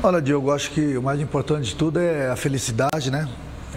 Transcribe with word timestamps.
Olha, 0.00 0.22
Diogo, 0.22 0.52
acho 0.52 0.70
que 0.70 0.96
o 0.96 1.02
mais 1.02 1.20
importante 1.20 1.70
de 1.70 1.74
tudo 1.74 1.98
é 1.98 2.30
a 2.30 2.36
felicidade, 2.36 3.10
né? 3.10 3.28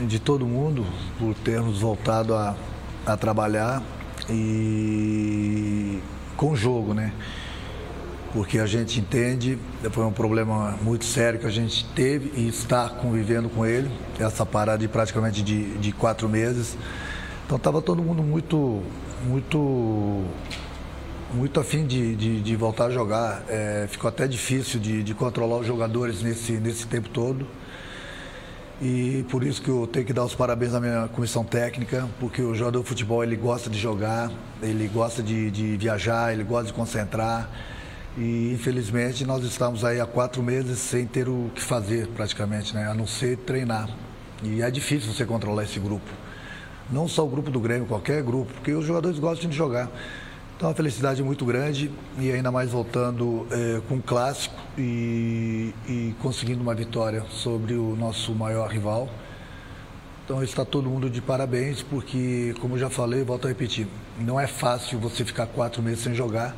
De 0.01 0.19
todo 0.19 0.45
mundo 0.45 0.85
por 1.17 1.33
termos 1.33 1.81
voltado 1.81 2.35
a, 2.35 2.55
a 3.03 3.17
trabalhar 3.17 3.81
e 4.29 5.99
com 6.37 6.51
o 6.51 6.55
jogo, 6.55 6.93
né? 6.93 7.11
Porque 8.33 8.59
a 8.59 8.67
gente 8.67 8.99
entende, 8.99 9.57
foi 9.91 10.05
um 10.05 10.11
problema 10.11 10.77
muito 10.83 11.05
sério 11.05 11.39
que 11.39 11.47
a 11.47 11.51
gente 11.51 11.85
teve 11.95 12.31
e 12.39 12.47
está 12.47 12.87
convivendo 12.87 13.49
com 13.49 13.65
ele, 13.65 13.89
essa 14.19 14.45
parada 14.45 14.77
de 14.77 14.87
praticamente 14.87 15.41
de, 15.41 15.75
de 15.79 15.91
quatro 15.91 16.29
meses. 16.29 16.77
Então 17.47 17.57
estava 17.57 17.81
todo 17.81 18.03
mundo 18.03 18.21
muito, 18.21 18.83
muito 19.25 20.23
muito 21.33 21.59
afim 21.59 21.85
de, 21.85 22.15
de, 22.15 22.41
de 22.41 22.55
voltar 22.55 22.85
a 22.85 22.89
jogar. 22.89 23.43
É, 23.47 23.87
ficou 23.89 24.07
até 24.07 24.27
difícil 24.27 24.79
de, 24.79 25.03
de, 25.03 25.13
controlar 25.13 25.57
os 25.57 25.67
jogadores 25.67 26.21
nesse, 26.21 26.53
nesse 26.53 26.87
tempo 26.87 27.09
todo. 27.09 27.47
E 28.81 29.25
por 29.29 29.43
isso 29.43 29.61
que 29.61 29.69
eu 29.69 29.85
tenho 29.85 30.05
que 30.05 30.11
dar 30.11 30.25
os 30.25 30.33
parabéns 30.33 30.73
à 30.73 30.79
minha 30.79 31.07
comissão 31.09 31.43
técnica, 31.43 32.09
porque 32.19 32.41
o 32.41 32.55
jogador 32.55 32.81
de 32.81 32.89
futebol 32.89 33.23
ele 33.23 33.35
gosta 33.35 33.69
de 33.69 33.77
jogar, 33.77 34.31
ele 34.61 34.87
gosta 34.87 35.21
de, 35.21 35.51
de 35.51 35.77
viajar, 35.77 36.33
ele 36.33 36.43
gosta 36.43 36.67
de 36.67 36.73
concentrar. 36.73 37.47
E 38.17 38.51
infelizmente 38.53 39.23
nós 39.23 39.43
estamos 39.43 39.85
aí 39.85 40.01
há 40.01 40.05
quatro 40.05 40.41
meses 40.41 40.79
sem 40.79 41.05
ter 41.05 41.29
o 41.29 41.51
que 41.53 41.61
fazer 41.61 42.07
praticamente, 42.07 42.73
né? 42.73 42.87
a 42.87 42.93
não 42.93 43.05
ser 43.05 43.37
treinar. 43.37 43.87
E 44.43 44.61
é 44.61 44.71
difícil 44.71 45.13
você 45.13 45.25
controlar 45.25 45.63
esse 45.63 45.79
grupo. 45.79 46.09
Não 46.89 47.07
só 47.07 47.23
o 47.23 47.29
grupo 47.29 47.51
do 47.51 47.59
Grêmio, 47.59 47.85
qualquer 47.87 48.21
grupo, 48.23 48.51
porque 48.53 48.73
os 48.73 48.85
jogadores 48.85 49.19
gostam 49.19 49.49
de 49.49 49.55
jogar. 49.55 49.89
Então, 50.61 50.69
uma 50.69 50.75
felicidade 50.75 51.23
muito 51.23 51.43
grande 51.43 51.89
e 52.19 52.31
ainda 52.31 52.51
mais 52.51 52.69
voltando 52.69 53.47
é, 53.49 53.81
com 53.89 53.95
um 53.95 53.99
clássico 53.99 54.55
e, 54.77 55.73
e, 55.89 56.13
conseguindo 56.21 56.61
uma 56.61 56.75
vitória 56.75 57.25
sobre 57.31 57.73
o 57.73 57.95
nosso 57.95 58.31
maior 58.35 58.69
rival. 58.69 59.09
Então, 60.23 60.43
está 60.43 60.63
todo 60.63 60.87
mundo 60.87 61.09
de 61.09 61.19
parabéns, 61.19 61.81
porque, 61.81 62.53
como 62.61 62.77
já 62.77 62.91
falei, 62.91 63.23
volto 63.23 63.45
a 63.45 63.47
repetir, 63.47 63.87
não 64.19 64.39
é 64.39 64.45
fácil 64.45 64.99
você 64.99 65.25
ficar 65.25 65.47
quatro 65.47 65.81
meses 65.81 66.03
sem 66.03 66.13
jogar 66.13 66.55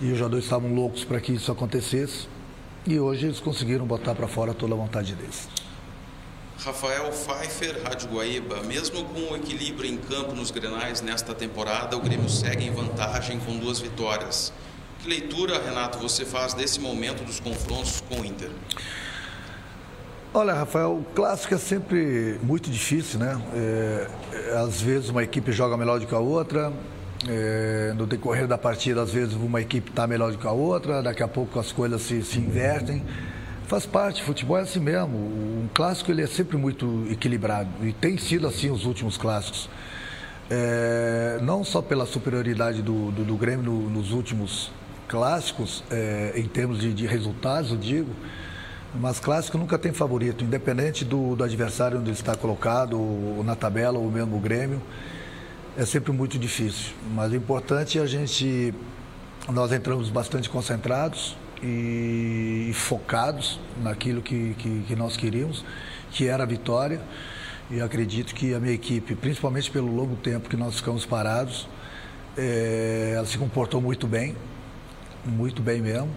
e 0.00 0.10
os 0.10 0.16
jogadores 0.16 0.46
estavam 0.46 0.74
loucos 0.74 1.04
para 1.04 1.20
que 1.20 1.30
isso 1.30 1.52
acontecesse 1.52 2.26
e 2.86 2.98
hoje 2.98 3.26
eles 3.26 3.38
conseguiram 3.38 3.84
botar 3.84 4.14
para 4.14 4.28
fora 4.28 4.54
toda 4.54 4.72
a 4.72 4.78
vontade 4.78 5.14
deles. 5.14 5.46
Rafael 6.64 7.10
Pfeiffer, 7.10 7.82
Rádio 7.82 8.10
Guaíba. 8.10 8.62
Mesmo 8.62 9.02
com 9.04 9.32
o 9.32 9.36
equilíbrio 9.36 9.90
em 9.90 9.96
campo 9.96 10.34
nos 10.34 10.50
grenais 10.50 11.00
nesta 11.00 11.34
temporada, 11.34 11.96
o 11.96 12.00
Grêmio 12.00 12.28
segue 12.28 12.66
em 12.66 12.70
vantagem 12.70 13.38
com 13.40 13.56
duas 13.56 13.80
vitórias. 13.80 14.52
Que 14.98 15.08
leitura, 15.08 15.58
Renato, 15.58 15.98
você 15.98 16.26
faz 16.26 16.52
desse 16.52 16.78
momento 16.78 17.24
dos 17.24 17.40
confrontos 17.40 18.02
com 18.02 18.20
o 18.20 18.26
Inter? 18.26 18.50
Olha, 20.34 20.52
Rafael, 20.52 20.98
o 20.98 21.04
clássico 21.14 21.54
é 21.54 21.58
sempre 21.58 22.38
muito 22.42 22.70
difícil, 22.70 23.18
né? 23.18 23.40
É, 23.54 24.08
às 24.58 24.82
vezes 24.82 25.08
uma 25.08 25.22
equipe 25.22 25.50
joga 25.52 25.78
melhor 25.78 25.98
do 25.98 26.06
que 26.06 26.14
a 26.14 26.18
outra, 26.18 26.70
é, 27.26 27.94
no 27.96 28.06
decorrer 28.06 28.46
da 28.46 28.58
partida, 28.58 29.00
às 29.00 29.10
vezes 29.10 29.32
uma 29.32 29.62
equipe 29.62 29.88
está 29.88 30.06
melhor 30.06 30.30
do 30.30 30.36
que 30.36 30.46
a 30.46 30.52
outra, 30.52 31.02
daqui 31.02 31.22
a 31.22 31.28
pouco 31.28 31.58
as 31.58 31.72
coisas 31.72 32.02
se, 32.02 32.22
se 32.22 32.38
invertem 32.38 33.02
faz 33.70 33.86
parte, 33.86 34.20
futebol 34.24 34.58
é 34.58 34.62
assim 34.62 34.80
mesmo. 34.80 35.16
Um 35.16 35.68
clássico 35.72 36.10
ele 36.10 36.22
é 36.22 36.26
sempre 36.26 36.56
muito 36.56 37.06
equilibrado 37.08 37.70
e 37.86 37.92
tem 37.92 38.18
sido 38.18 38.48
assim 38.48 38.68
os 38.68 38.84
últimos 38.84 39.16
clássicos. 39.16 39.70
É, 40.50 41.38
não 41.40 41.62
só 41.62 41.80
pela 41.80 42.04
superioridade 42.04 42.82
do, 42.82 43.12
do, 43.12 43.24
do 43.24 43.36
Grêmio 43.36 43.62
no, 43.62 43.88
nos 43.88 44.10
últimos 44.10 44.72
clássicos, 45.06 45.84
é, 45.88 46.32
em 46.34 46.48
termos 46.48 46.80
de, 46.80 46.92
de, 46.92 47.06
resultados, 47.06 47.70
eu 47.70 47.76
digo, 47.76 48.10
mas 48.92 49.20
clássico 49.20 49.56
nunca 49.56 49.78
tem 49.78 49.92
favorito, 49.92 50.42
independente 50.42 51.04
do, 51.04 51.36
do 51.36 51.44
adversário 51.44 52.00
onde 52.00 52.10
ele 52.10 52.18
está 52.18 52.34
colocado, 52.34 53.00
ou 53.00 53.44
na 53.44 53.54
tabela, 53.54 54.00
ou 54.00 54.10
mesmo 54.10 54.36
o 54.36 54.40
Grêmio, 54.40 54.82
é 55.76 55.86
sempre 55.86 56.10
muito 56.10 56.36
difícil. 56.36 56.92
Mas 57.14 57.30
o 57.30 57.36
importante 57.36 58.00
é 58.00 58.02
a 58.02 58.06
gente, 58.06 58.74
nós 59.48 59.70
entramos 59.70 60.10
bastante 60.10 60.50
concentrados, 60.50 61.36
e, 61.62 62.72
focados 62.74 63.60
naquilo 63.82 64.22
que, 64.22 64.54
que, 64.58 64.84
que 64.86 64.96
nós 64.96 65.16
queríamos, 65.16 65.64
que 66.10 66.26
era 66.26 66.42
a 66.42 66.46
vitória. 66.46 67.00
E 67.70 67.80
acredito 67.80 68.34
que 68.34 68.52
a 68.52 68.58
minha 68.58 68.74
equipe, 68.74 69.14
principalmente 69.14 69.70
pelo 69.70 69.94
longo 69.94 70.16
tempo 70.16 70.48
que 70.48 70.56
nós 70.56 70.76
ficamos 70.76 71.06
parados, 71.06 71.68
é, 72.36 73.12
ela 73.16 73.26
se 73.26 73.38
comportou 73.38 73.80
muito 73.80 74.06
bem, 74.06 74.34
muito 75.24 75.62
bem 75.62 75.80
mesmo. 75.80 76.10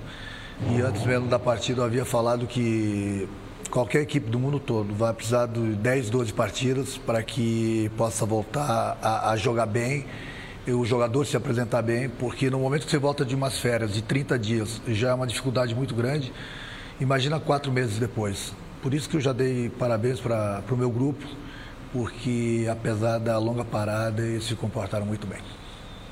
E 0.72 0.82
antes 0.82 1.06
mesmo 1.06 1.28
da 1.28 1.38
partida 1.38 1.82
eu 1.82 1.86
havia 1.86 2.06
falado 2.06 2.48
que 2.48 3.28
qualquer 3.70 4.02
equipe 4.02 4.30
do 4.30 4.40
mundo 4.40 4.60
todo 4.60 4.94
vai 4.94 5.14
precisar 5.14 5.48
de 5.48 5.60
10, 5.60 6.10
12 6.10 6.34
partidas 6.34 6.98
para 6.98 7.22
que 7.22 7.92
possa 7.98 8.26
voltar 8.26 8.98
a, 9.02 9.32
a 9.32 9.36
jogar 9.36 9.66
bem 9.66 10.06
o 10.68 10.86
jogador 10.86 11.26
se 11.26 11.36
apresentar 11.36 11.82
bem, 11.82 12.08
porque 12.08 12.50
no 12.50 12.60
momento 12.60 12.86
que 12.86 12.92
você 12.92 12.98
volta 12.98 13.26
de 13.26 13.36
umas 13.36 13.58
férias 13.58 13.94
de 13.94 14.02
30 14.02 14.40
dias, 14.40 14.82
já 14.88 15.10
é 15.10 15.14
uma 15.14 15.28
dificuldade 15.28 15.76
muito 15.76 15.94
grande, 15.94 16.32
imagina 17.00 17.40
quatro 17.40 17.72
meses 17.72 17.98
depois. 17.98 18.54
Por 18.82 18.94
isso 18.94 19.10
que 19.10 19.18
eu 19.18 19.22
já 19.22 19.34
dei 19.34 19.70
parabéns 19.70 20.20
para 20.20 20.64
o 20.72 20.78
meu 20.78 20.90
grupo, 20.90 21.26
porque 21.92 22.68
apesar 22.72 23.20
da 23.20 23.38
longa 23.38 23.66
parada, 23.66 24.22
eles 24.22 24.46
se 24.46 24.56
comportaram 24.56 25.06
muito 25.06 25.28
bem. 25.28 25.40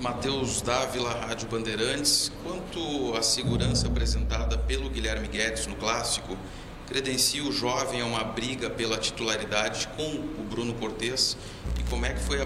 Matheus 0.01 0.61
Dávila, 0.61 1.11
Rádio 1.11 1.47
Bandeirantes. 1.47 2.31
Quanto 2.43 3.15
à 3.15 3.21
segurança 3.21 3.87
apresentada 3.87 4.57
pelo 4.57 4.89
Guilherme 4.89 5.27
Guedes 5.27 5.67
no 5.67 5.75
Clássico, 5.75 6.35
credencia 6.87 7.43
o 7.43 7.51
jovem 7.51 8.01
a 8.01 8.05
uma 8.05 8.23
briga 8.23 8.69
pela 8.69 8.97
titularidade 8.97 9.87
com 9.95 10.03
o 10.03 10.43
Bruno 10.49 10.73
Cortes? 10.73 11.37
E 11.79 11.83
como 11.89 12.05
é 12.05 12.13
que 12.13 12.19
foi 12.19 12.41
a 12.41 12.45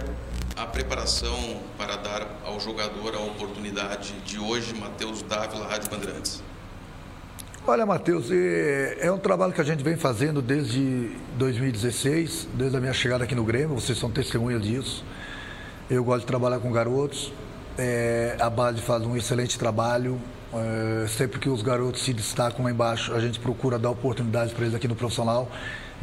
a 0.56 0.66
preparação 0.66 1.60
para 1.78 1.98
dar 1.98 2.28
ao 2.46 2.60
jogador 2.60 3.14
a 3.14 3.20
oportunidade 3.20 4.14
de 4.26 4.40
hoje, 4.40 4.74
Matheus 4.74 5.22
Dávila, 5.22 5.68
Rádio 5.68 5.90
Bandeirantes? 5.90 6.42
Olha, 7.68 7.86
Matheus, 7.86 8.30
é, 8.32 9.00
é 9.02 9.12
um 9.12 9.18
trabalho 9.18 9.52
que 9.52 9.60
a 9.60 9.64
gente 9.64 9.84
vem 9.84 9.98
fazendo 9.98 10.42
desde 10.42 11.12
2016, 11.38 12.48
desde 12.54 12.78
a 12.78 12.80
minha 12.80 12.94
chegada 12.94 13.24
aqui 13.24 13.36
no 13.36 13.44
Grêmio, 13.44 13.76
vocês 13.76 13.98
são 13.98 14.10
testemunhas 14.10 14.62
disso. 14.62 15.04
Eu 15.90 16.04
gosto 16.04 16.22
de 16.22 16.28
trabalhar 16.28 16.60
com 16.60 16.72
garotos, 16.72 17.34
é, 17.78 18.38
a 18.40 18.50
base 18.50 18.82
faz 18.82 19.04
um 19.04 19.18
excelente 19.18 19.60
trabalho. 19.60 20.20
É, 20.54 21.08
sempre 21.08 21.38
que 21.38 21.50
os 21.50 21.62
garotos 21.62 22.04
se 22.04 22.14
destacam 22.14 22.64
lá 22.64 22.72
embaixo, 22.72 23.14
a 23.14 23.20
gente 23.20 23.40
procura 23.40 23.78
dar 23.78 23.90
oportunidades 23.90 24.54
para 24.54 24.64
eles 24.64 24.76
aqui 24.76 24.88
no 24.88 24.96
profissional. 24.96 25.50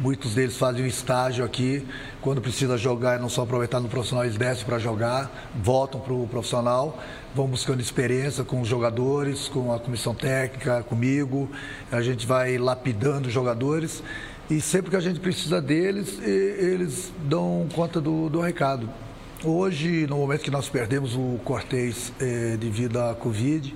Muitos 0.03 0.35
deles 0.35 0.57
fazem 0.57 0.83
um 0.83 0.85
estágio 0.85 1.45
aqui. 1.45 1.81
Quando 2.21 2.41
precisa 2.41 2.77
jogar 2.77 3.17
e 3.17 3.21
não 3.21 3.29
só 3.29 3.43
aproveitar 3.43 3.79
no 3.79 3.87
profissional, 3.87 4.25
eles 4.25 4.35
descem 4.35 4.65
para 4.65 4.77
jogar, 4.77 5.49
voltam 5.55 5.97
para 5.97 6.11
o 6.11 6.27
profissional, 6.27 7.01
vão 7.33 7.47
buscando 7.47 7.79
experiência 7.79 8.43
com 8.43 8.59
os 8.59 8.67
jogadores, 8.67 9.47
com 9.47 9.71
a 9.71 9.79
comissão 9.79 10.13
técnica, 10.13 10.83
comigo. 10.83 11.49
A 11.89 12.01
gente 12.01 12.27
vai 12.27 12.57
lapidando 12.57 13.29
os 13.29 13.33
jogadores 13.33 14.03
e 14.49 14.59
sempre 14.59 14.91
que 14.91 14.97
a 14.97 14.99
gente 14.99 15.21
precisa 15.21 15.61
deles, 15.61 16.19
eles 16.21 17.13
dão 17.23 17.65
conta 17.73 18.01
do, 18.01 18.27
do 18.27 18.41
recado. 18.41 18.89
Hoje, 19.41 20.05
no 20.05 20.17
momento 20.17 20.41
que 20.41 20.51
nós 20.51 20.67
perdemos 20.67 21.15
o 21.15 21.39
Cortez 21.45 22.11
eh, 22.19 22.57
devido 22.59 22.99
à 22.99 23.15
Covid, 23.15 23.73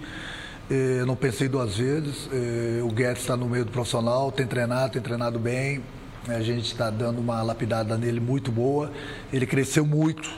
eh, 0.70 1.06
não 1.08 1.16
pensei 1.16 1.48
duas 1.48 1.78
vezes. 1.78 2.28
Eh, 2.34 2.82
o 2.84 2.90
Guedes 2.90 3.22
está 3.22 3.38
no 3.38 3.48
meio 3.48 3.64
do 3.64 3.72
profissional, 3.72 4.30
tem 4.30 4.46
treinado, 4.46 4.92
tem 4.92 5.02
treinado 5.02 5.40
bem, 5.40 5.82
a 6.28 6.42
gente 6.42 6.66
está 6.66 6.90
dando 6.90 7.20
uma 7.20 7.42
lapidada 7.42 7.98
nele 7.98 8.20
muito 8.20 8.52
boa. 8.52 8.92
Ele 9.32 9.46
cresceu 9.46 9.86
muito, 9.86 10.30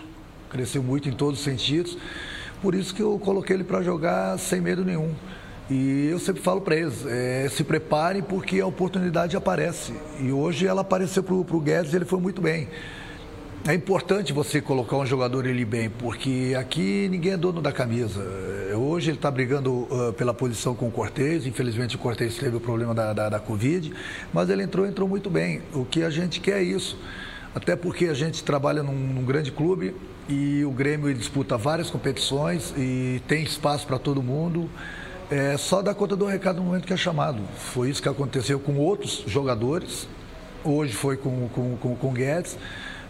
cresceu 0.50 0.84
muito 0.84 1.10
em 1.10 1.12
todos 1.12 1.40
os 1.40 1.46
sentidos. 1.46 1.98
Por 2.62 2.76
isso 2.76 2.94
que 2.94 3.02
eu 3.02 3.18
coloquei 3.20 3.56
ele 3.56 3.64
para 3.64 3.82
jogar 3.82 4.38
sem 4.38 4.62
medo 4.62 4.84
nenhum. 4.84 5.14
E 5.70 6.08
eu 6.12 6.20
sempre 6.20 6.42
falo 6.42 6.62
para 6.62 6.76
eles, 6.76 7.06
é, 7.06 7.48
se 7.50 7.64
preparem 7.64 8.22
porque 8.24 8.60
a 8.60 8.66
oportunidade 8.66 9.38
aparece. 9.38 9.94
E 10.20 10.32
hoje 10.32 10.66
ela 10.66 10.82
apareceu 10.82 11.24
para 11.24 11.34
o 11.34 11.60
Guedes 11.60 11.94
e 11.94 11.96
ele 11.96 12.06
foi 12.06 12.20
muito 12.20 12.42
bem. 12.42 12.68
É 13.68 13.74
importante 13.74 14.32
você 14.32 14.62
colocar 14.62 14.98
um 14.98 15.06
jogador 15.06 15.46
ele 15.46 15.66
bem, 15.66 15.90
porque 15.90 16.56
aqui 16.58 17.08
ninguém 17.12 17.34
é 17.34 17.38
dono 17.38 17.62
da 17.62 17.74
camisa. 17.74 18.24
Hoje 18.74 19.12
ele 19.12 19.18
está 19.18 19.30
brigando 19.30 19.72
uh, 19.72 20.14
pela 20.14 20.34
posição 20.34 20.74
com 20.74 20.88
o 20.88 20.92
Cortez, 20.92 21.46
infelizmente 21.46 21.96
o 21.96 22.00
Cortez 22.00 22.38
teve 22.38 22.56
o 22.56 22.60
problema 22.60 22.96
da, 22.96 23.12
da, 23.12 23.30
da, 23.30 23.40
Covid, 23.40 23.94
mas 24.34 24.50
ele 24.50 24.64
entrou, 24.64 24.88
entrou 24.88 25.08
muito 25.10 25.30
bem. 25.30 25.62
O 25.74 25.84
que 25.84 26.04
a 26.04 26.10
gente 26.10 26.40
quer 26.40 26.60
é 26.60 26.64
isso. 26.64 26.98
Até 27.54 27.76
porque 27.76 28.06
a 28.06 28.14
gente 28.14 28.44
trabalha 28.44 28.82
num, 28.82 28.94
num 28.94 29.26
grande 29.26 29.52
clube 29.52 29.94
e 30.30 30.64
o 30.64 30.72
Grêmio 30.72 31.14
disputa 31.14 31.58
várias 31.58 31.90
competições 31.90 32.74
e 32.78 33.22
tem 33.28 33.44
espaço 33.44 33.86
para 33.86 34.00
todo 34.00 34.24
mundo. 34.24 34.70
É 35.30 35.58
só 35.58 35.82
dar 35.82 35.94
conta 35.94 36.16
do 36.16 36.26
recado 36.26 36.58
no 36.58 36.64
momento 36.64 36.88
que 36.88 36.94
é 36.94 36.98
chamado. 36.98 37.42
Foi 37.56 37.90
isso 37.90 38.02
que 38.02 38.10
aconteceu 38.10 38.58
com 38.60 38.78
outros 38.78 39.24
jogadores. 39.28 40.08
Hoje 40.64 40.94
foi 40.94 41.18
com, 41.18 41.50
com, 41.50 41.76
com, 41.78 41.96
com 41.96 42.14
Guedes. 42.14 42.58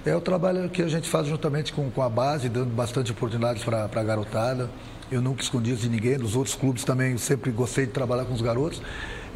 É 0.05 0.15
o 0.15 0.21
trabalho 0.21 0.69
que 0.69 0.81
a 0.81 0.87
gente 0.87 1.09
faz 1.09 1.27
juntamente 1.27 1.73
com, 1.73 1.91
com 1.91 2.01
a 2.01 2.07
base, 2.07 2.47
dando 2.47 2.73
bastante 2.73 3.11
oportunidades 3.11 3.63
para 3.65 3.83
a 3.83 4.03
garotada. 4.03 4.69
Eu 5.11 5.21
nunca 5.21 5.41
escondi 5.41 5.73
isso 5.73 5.81
de 5.81 5.89
ninguém, 5.89 6.17
dos 6.17 6.37
outros 6.37 6.55
clubes 6.55 6.85
também 6.85 7.17
sempre 7.17 7.51
gostei 7.51 7.85
de 7.85 7.91
trabalhar 7.91 8.23
com 8.23 8.33
os 8.33 8.41
garotos. 8.41 8.81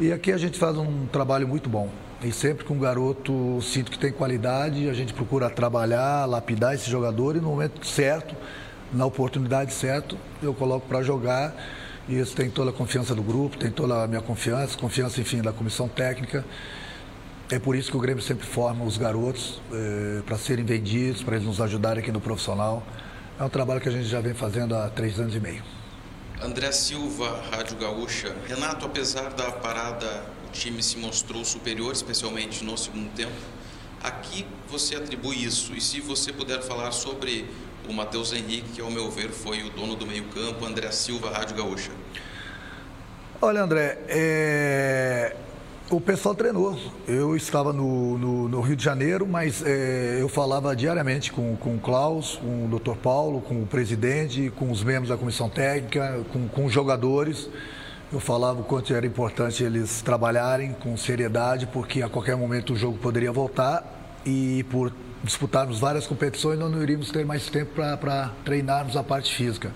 E 0.00 0.10
aqui 0.10 0.32
a 0.32 0.38
gente 0.38 0.58
faz 0.58 0.78
um 0.78 1.06
trabalho 1.06 1.46
muito 1.46 1.68
bom. 1.68 1.90
E 2.22 2.32
sempre 2.32 2.64
que 2.64 2.72
um 2.72 2.78
garoto 2.78 3.60
sinto 3.60 3.90
que 3.90 3.98
tem 3.98 4.10
qualidade, 4.10 4.88
a 4.88 4.94
gente 4.94 5.12
procura 5.12 5.50
trabalhar, 5.50 6.24
lapidar 6.24 6.74
esse 6.74 6.90
jogador 6.90 7.36
e 7.36 7.40
no 7.40 7.48
momento 7.50 7.86
certo, 7.86 8.34
na 8.90 9.04
oportunidade 9.04 9.70
certa, 9.70 10.16
eu 10.42 10.54
coloco 10.54 10.88
para 10.88 11.02
jogar. 11.02 11.54
E 12.08 12.18
isso 12.18 12.34
tem 12.34 12.48
toda 12.48 12.70
a 12.70 12.72
confiança 12.72 13.14
do 13.14 13.22
grupo, 13.22 13.58
tem 13.58 13.70
toda 13.70 14.02
a 14.02 14.06
minha 14.06 14.22
confiança, 14.22 14.78
confiança, 14.78 15.20
enfim, 15.20 15.42
da 15.42 15.52
comissão 15.52 15.88
técnica. 15.88 16.42
É 17.50 17.58
por 17.58 17.76
isso 17.76 17.90
que 17.90 17.96
o 17.96 18.00
Grêmio 18.00 18.22
sempre 18.22 18.46
forma 18.46 18.84
os 18.84 18.96
garotos 18.96 19.60
eh, 19.70 20.22
para 20.24 20.38
serem 20.38 20.64
vendidos, 20.64 21.22
para 21.22 21.36
eles 21.36 21.46
nos 21.46 21.60
ajudarem 21.60 22.02
aqui 22.02 22.10
no 22.10 22.20
profissional. 22.20 22.82
É 23.38 23.44
um 23.44 23.50
trabalho 23.50 23.80
que 23.80 23.88
a 23.88 23.92
gente 23.92 24.06
já 24.06 24.20
vem 24.20 24.32
fazendo 24.32 24.74
há 24.74 24.88
três 24.88 25.20
anos 25.20 25.34
e 25.34 25.40
meio. 25.40 25.62
André 26.42 26.72
Silva, 26.72 27.42
Rádio 27.50 27.76
Gaúcha. 27.76 28.34
Renato, 28.48 28.86
apesar 28.86 29.30
da 29.34 29.52
parada, 29.52 30.24
o 30.48 30.52
time 30.52 30.82
se 30.82 30.96
mostrou 30.98 31.44
superior, 31.44 31.92
especialmente 31.92 32.64
no 32.64 32.78
segundo 32.78 33.10
tempo. 33.14 33.32
Aqui 34.02 34.46
você 34.68 34.96
atribui 34.96 35.44
isso. 35.44 35.74
E 35.74 35.80
se 35.80 36.00
você 36.00 36.32
puder 36.32 36.62
falar 36.62 36.92
sobre 36.92 37.48
o 37.88 37.92
Matheus 37.92 38.32
Henrique, 38.32 38.72
que 38.74 38.80
ao 38.80 38.90
meu 38.90 39.10
ver 39.10 39.30
foi 39.30 39.62
o 39.62 39.70
dono 39.70 39.96
do 39.96 40.06
meio-campo, 40.06 40.64
André 40.64 40.90
Silva, 40.92 41.30
Rádio 41.30 41.56
Gaúcha. 41.56 41.90
Olha, 43.40 43.62
André, 43.62 43.98
é... 44.08 45.36
o 45.96 46.00
pessoal 46.00 46.34
treinou. 46.34 46.78
Eu 47.06 47.36
estava 47.36 47.72
no, 47.72 48.18
no, 48.18 48.48
no 48.48 48.60
Rio 48.60 48.76
de 48.76 48.84
Janeiro, 48.84 49.26
mas 49.26 49.62
é, 49.64 50.18
eu 50.20 50.28
falava 50.28 50.74
diariamente 50.74 51.32
com, 51.32 51.56
com 51.56 51.76
o 51.76 51.78
Klaus, 51.78 52.36
com 52.36 52.66
o 52.66 52.78
Dr. 52.78 52.96
Paulo, 52.96 53.40
com 53.40 53.62
o 53.62 53.66
presidente, 53.66 54.52
com 54.56 54.70
os 54.70 54.82
membros 54.82 55.08
da 55.08 55.16
comissão 55.16 55.48
técnica, 55.48 56.24
com, 56.32 56.48
com 56.48 56.64
os 56.64 56.72
jogadores. 56.72 57.48
Eu 58.12 58.20
falava 58.20 58.60
o 58.60 58.64
quanto 58.64 58.94
era 58.94 59.06
importante 59.06 59.62
eles 59.62 60.02
trabalharem 60.02 60.72
com 60.72 60.96
seriedade, 60.96 61.66
porque 61.66 62.02
a 62.02 62.08
qualquer 62.08 62.36
momento 62.36 62.72
o 62.74 62.76
jogo 62.76 62.98
poderia 62.98 63.32
voltar 63.32 64.20
e 64.24 64.64
por 64.70 64.92
disputarmos 65.22 65.78
várias 65.80 66.06
competições, 66.06 66.58
nós 66.58 66.70
não 66.70 66.82
iríamos 66.82 67.10
ter 67.10 67.24
mais 67.24 67.48
tempo 67.48 67.72
para 67.74 68.30
treinarmos 68.44 68.96
a 68.96 69.02
parte 69.02 69.34
física. 69.34 69.72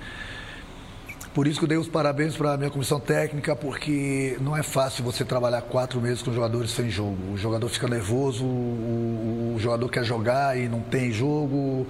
Por 1.38 1.46
isso 1.46 1.60
que 1.60 1.66
eu 1.66 1.68
dei 1.68 1.78
os 1.78 1.86
parabéns 1.86 2.36
para 2.36 2.54
a 2.54 2.56
minha 2.56 2.68
comissão 2.68 2.98
técnica, 2.98 3.54
porque 3.54 4.36
não 4.40 4.56
é 4.56 4.62
fácil 4.64 5.04
você 5.04 5.24
trabalhar 5.24 5.62
quatro 5.62 6.00
meses 6.00 6.20
com 6.20 6.32
jogadores 6.32 6.72
sem 6.72 6.90
jogo. 6.90 7.32
O 7.32 7.38
jogador 7.38 7.68
fica 7.68 7.86
nervoso, 7.86 8.44
o, 8.44 9.54
o 9.54 9.56
jogador 9.60 9.88
quer 9.88 10.02
jogar 10.02 10.58
e 10.58 10.68
não 10.68 10.80
tem 10.80 11.12
jogo, 11.12 11.86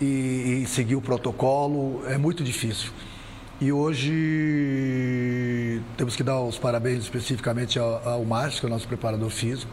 e, 0.00 0.62
e 0.64 0.66
seguir 0.66 0.96
o 0.96 1.00
protocolo, 1.00 2.02
é 2.08 2.18
muito 2.18 2.42
difícil. 2.42 2.90
E 3.60 3.70
hoje 3.70 4.10
temos 5.96 6.16
que 6.16 6.24
dar 6.24 6.40
os 6.40 6.58
parabéns 6.58 7.04
especificamente 7.04 7.78
ao, 7.78 8.24
Márcio, 8.24 8.58
que 8.58 8.66
é 8.66 8.68
o 8.68 8.70
nosso 8.72 8.88
preparador 8.88 9.30
físico, 9.30 9.70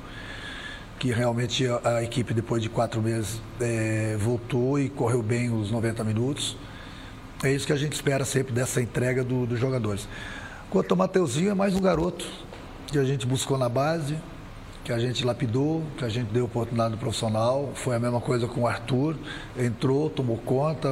que 1.00 1.12
realmente 1.12 1.66
a, 1.66 1.96
a 1.96 2.04
equipe, 2.04 2.32
depois 2.32 2.62
de 2.62 2.70
quatro 2.70 3.02
meses, 3.02 3.42
é, 3.60 4.18
voltou 4.20 4.80
e 4.80 4.88
correu 4.88 5.24
bem 5.24 5.50
os 5.50 5.72
90 5.72 6.04
minutos. 6.04 6.56
É 7.44 7.52
isso 7.52 7.68
que 7.68 7.74
a 7.74 7.78
gente 7.78 7.94
espera 7.94 8.24
sempre 8.26 8.54
dessa 8.54 8.82
entrega 8.82 9.24
do, 9.24 9.46
dos 9.46 9.60
jogadores. 9.60 10.08
Quanto 10.70 10.92
ao 10.92 10.98
Mateuzinho, 10.98 11.52
é 11.52 11.54
mais 11.54 11.76
um 11.76 11.82
garoto 11.82 12.26
que 12.88 12.98
a 12.98 13.04
gente 13.04 13.26
buscou 13.26 13.58
na 13.58 13.68
base, 13.68 14.18
que 14.84 14.92
a 14.92 15.00
gente 15.00 15.26
lapidou, 15.26 15.84
que 15.98 16.06
a 16.06 16.10
gente 16.10 16.32
deu 16.32 16.46
oportunidade 16.46 16.92
no 16.92 16.98
profissional. 16.98 17.72
Foi 17.76 17.96
a 17.96 18.00
mesma 18.00 18.22
coisa 18.22 18.48
com 18.48 18.62
o 18.62 18.68
Arthur. 18.68 19.16
Entrou, 19.58 20.10
tomou 20.10 20.38
conta, 20.38 20.90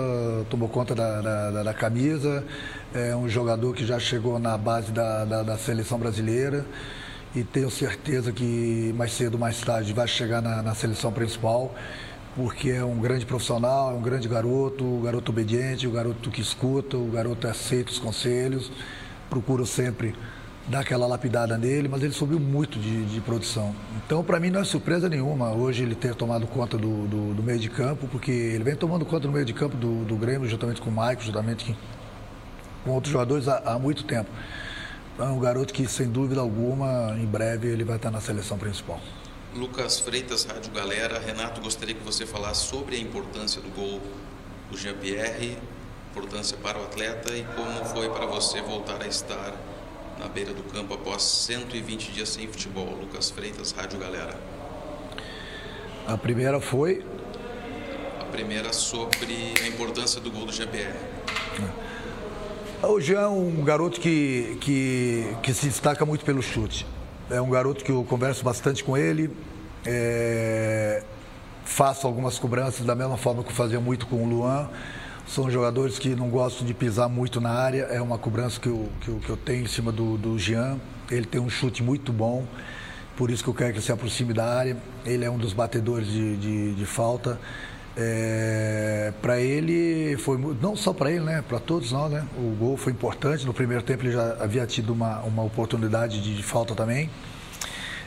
tomou 0.49 0.67
conta 0.67 0.93
da, 0.93 1.21
da, 1.21 1.63
da 1.63 1.73
camisa. 1.73 2.43
É 2.93 3.15
um 3.15 3.29
jogador 3.29 3.73
que 3.73 3.85
já 3.85 3.99
chegou 3.99 4.37
na 4.39 4.57
base 4.57 4.91
da, 4.91 5.25
da, 5.25 5.43
da 5.43 5.57
seleção 5.57 5.97
brasileira 5.97 6.65
e 7.35 7.43
tenho 7.43 7.69
certeza 7.69 8.31
que 8.31 8.93
mais 8.95 9.13
cedo 9.13 9.35
ou 9.35 9.39
mais 9.39 9.59
tarde 9.59 9.91
vai 9.91 10.07
chegar 10.07 10.41
na, 10.41 10.61
na, 10.61 10.75
seleção 10.75 11.11
principal, 11.11 11.73
porque 12.35 12.69
é 12.71 12.83
um 12.83 12.99
grande 12.99 13.25
profissional, 13.25 13.91
é 13.91 13.93
um 13.93 14.01
grande 14.01 14.27
garoto, 14.27 14.83
um 14.83 15.01
garoto 15.01 15.31
obediente, 15.31 15.85
o 15.85 15.91
um 15.91 15.93
garoto 15.93 16.31
que 16.31 16.41
escuta, 16.41 16.97
o 16.97 17.07
um 17.07 17.11
garoto 17.11 17.47
aceita 17.47 17.91
os 17.91 17.99
conselhos, 17.99 18.71
procuro 19.29 19.65
sempre 19.65 20.15
dar 20.67 20.79
aquela 20.79 21.05
lapidada 21.05 21.57
nele, 21.57 21.87
mas 21.87 22.01
ele 22.01 22.13
subiu 22.13 22.39
muito 22.39 22.79
de, 22.79 23.05
de 23.05 23.21
produção. 23.21 23.75
Então, 23.97 24.23
para 24.23 24.39
mim, 24.39 24.49
não 24.49 24.61
é 24.61 24.63
surpresa 24.63 25.09
nenhuma 25.09 25.51
hoje 25.51 25.83
ele 25.83 25.93
ter 25.93 26.15
tomado 26.15 26.47
conta 26.47 26.77
do, 26.77 27.05
do, 27.07 27.33
do, 27.33 27.43
meio 27.43 27.59
de 27.59 27.69
campo, 27.69 28.07
porque 28.07 28.31
ele 28.31 28.63
vem 28.63 28.75
tomando 28.75 29.05
conta 29.05 29.27
do 29.27 29.31
meio 29.31 29.45
de 29.45 29.53
campo 29.53 29.75
do, 29.75 30.05
do 30.05 30.15
Grêmio, 30.15 30.47
juntamente 30.47 30.81
com 30.81 30.89
o 30.89 30.93
Maicon, 30.93 31.23
juntamente 31.23 31.75
com 32.83 32.91
outros 32.91 33.11
jogadores 33.11 33.47
há, 33.47 33.61
há 33.65 33.79
muito 33.79 34.03
tempo. 34.05 34.29
É 35.19 35.23
um 35.23 35.39
garoto 35.39 35.73
que, 35.73 35.85
sem 35.87 36.09
dúvida 36.09 36.41
alguma, 36.41 37.15
em 37.19 37.25
breve 37.25 37.67
ele 37.67 37.83
vai 37.83 37.97
estar 37.97 38.09
na 38.09 38.21
seleção 38.21 38.57
principal. 38.57 38.99
Lucas 39.55 39.99
Freitas, 39.99 40.45
Rádio 40.45 40.71
Galera. 40.71 41.19
Renato, 41.19 41.61
gostaria 41.61 41.93
que 41.93 42.03
você 42.03 42.25
falasse 42.25 42.65
sobre 42.65 42.95
a 42.95 42.99
importância 42.99 43.61
do 43.61 43.69
gol 43.69 44.01
do 44.71 44.77
Jean-Pierre, 44.77 45.57
importância 46.11 46.57
para 46.57 46.79
o 46.79 46.83
atleta 46.83 47.31
e 47.35 47.43
como 47.55 47.85
foi 47.85 48.09
para 48.09 48.25
você 48.25 48.61
voltar 48.61 49.01
a 49.01 49.07
estar 49.07 49.53
na 50.19 50.27
beira 50.27 50.53
do 50.53 50.63
campo 50.63 50.95
após 50.95 51.21
120 51.21 52.11
dias 52.11 52.29
sem 52.29 52.47
futebol. 52.47 52.97
Lucas 52.99 53.29
Freitas, 53.29 53.71
Rádio 53.71 53.99
Galera. 53.99 54.35
A 56.07 56.17
primeira 56.17 56.59
foi? 56.59 57.05
A 58.19 58.25
primeira 58.25 58.73
sobre 58.73 59.53
a 59.61 59.67
importância 59.67 60.19
do 60.19 60.31
gol 60.31 60.47
do 60.47 60.51
Jean-Pierre. 60.51 60.97
É. 62.81 62.87
O 62.87 62.99
Jean 62.99 63.21
é 63.21 63.27
um 63.27 63.63
garoto 63.63 64.01
que, 64.01 64.57
que, 64.59 65.37
que 65.43 65.53
se 65.53 65.67
destaca 65.67 66.05
muito 66.05 66.25
pelo 66.25 66.41
chute. 66.41 66.85
É 67.29 67.41
um 67.41 67.49
garoto 67.49 67.83
que 67.83 67.91
eu 67.91 68.03
converso 68.03 68.43
bastante 68.43 68.83
com 68.83 68.97
ele. 68.97 69.31
É, 69.85 71.03
faço 71.65 72.05
algumas 72.05 72.37
cobranças 72.37 72.85
da 72.85 72.95
mesma 72.95 73.17
forma 73.17 73.43
que 73.43 73.49
eu 73.49 73.55
fazia 73.55 73.79
muito 73.79 74.05
com 74.07 74.23
o 74.23 74.27
Luan. 74.27 74.69
São 75.25 75.49
jogadores 75.49 75.97
que 75.97 76.09
não 76.15 76.29
gostam 76.29 76.65
de 76.65 76.73
pisar 76.73 77.07
muito 77.07 77.39
na 77.39 77.51
área. 77.51 77.83
É 77.83 78.01
uma 78.01 78.17
cobrança 78.17 78.59
que 78.59 78.67
eu, 78.67 78.89
que 79.01 79.07
eu, 79.07 79.19
que 79.19 79.29
eu 79.29 79.37
tenho 79.37 79.63
em 79.63 79.67
cima 79.67 79.91
do, 79.91 80.17
do 80.17 80.37
Jean. 80.37 80.77
Ele 81.09 81.25
tem 81.25 81.39
um 81.39 81.49
chute 81.49 81.81
muito 81.81 82.11
bom, 82.11 82.45
por 83.15 83.29
isso 83.29 83.43
que 83.43 83.49
eu 83.49 83.53
quero 83.53 83.71
que 83.71 83.77
ele 83.77 83.85
se 83.85 83.91
aproxime 83.91 84.33
da 84.33 84.45
área. 84.45 84.77
Ele 85.05 85.23
é 85.23 85.29
um 85.29 85.37
dos 85.37 85.53
batedores 85.53 86.07
de, 86.07 86.37
de, 86.37 86.73
de 86.75 86.85
falta. 86.85 87.39
É, 87.95 89.13
para 89.21 89.39
ele 89.39 90.17
foi 90.17 90.37
não 90.59 90.75
só 90.75 90.91
para 90.91 91.11
ele, 91.11 91.23
né, 91.23 91.43
para 91.47 91.59
todos 91.59 91.91
nós, 91.91 92.11
né. 92.11 92.25
O 92.35 92.55
gol 92.55 92.77
foi 92.77 92.91
importante. 92.91 93.45
No 93.45 93.53
primeiro 93.53 93.83
tempo 93.83 94.03
ele 94.03 94.11
já 94.11 94.37
havia 94.39 94.65
tido 94.65 94.91
uma, 94.93 95.21
uma 95.21 95.43
oportunidade 95.43 96.21
de, 96.21 96.35
de 96.35 96.43
falta 96.43 96.73
também. 96.73 97.09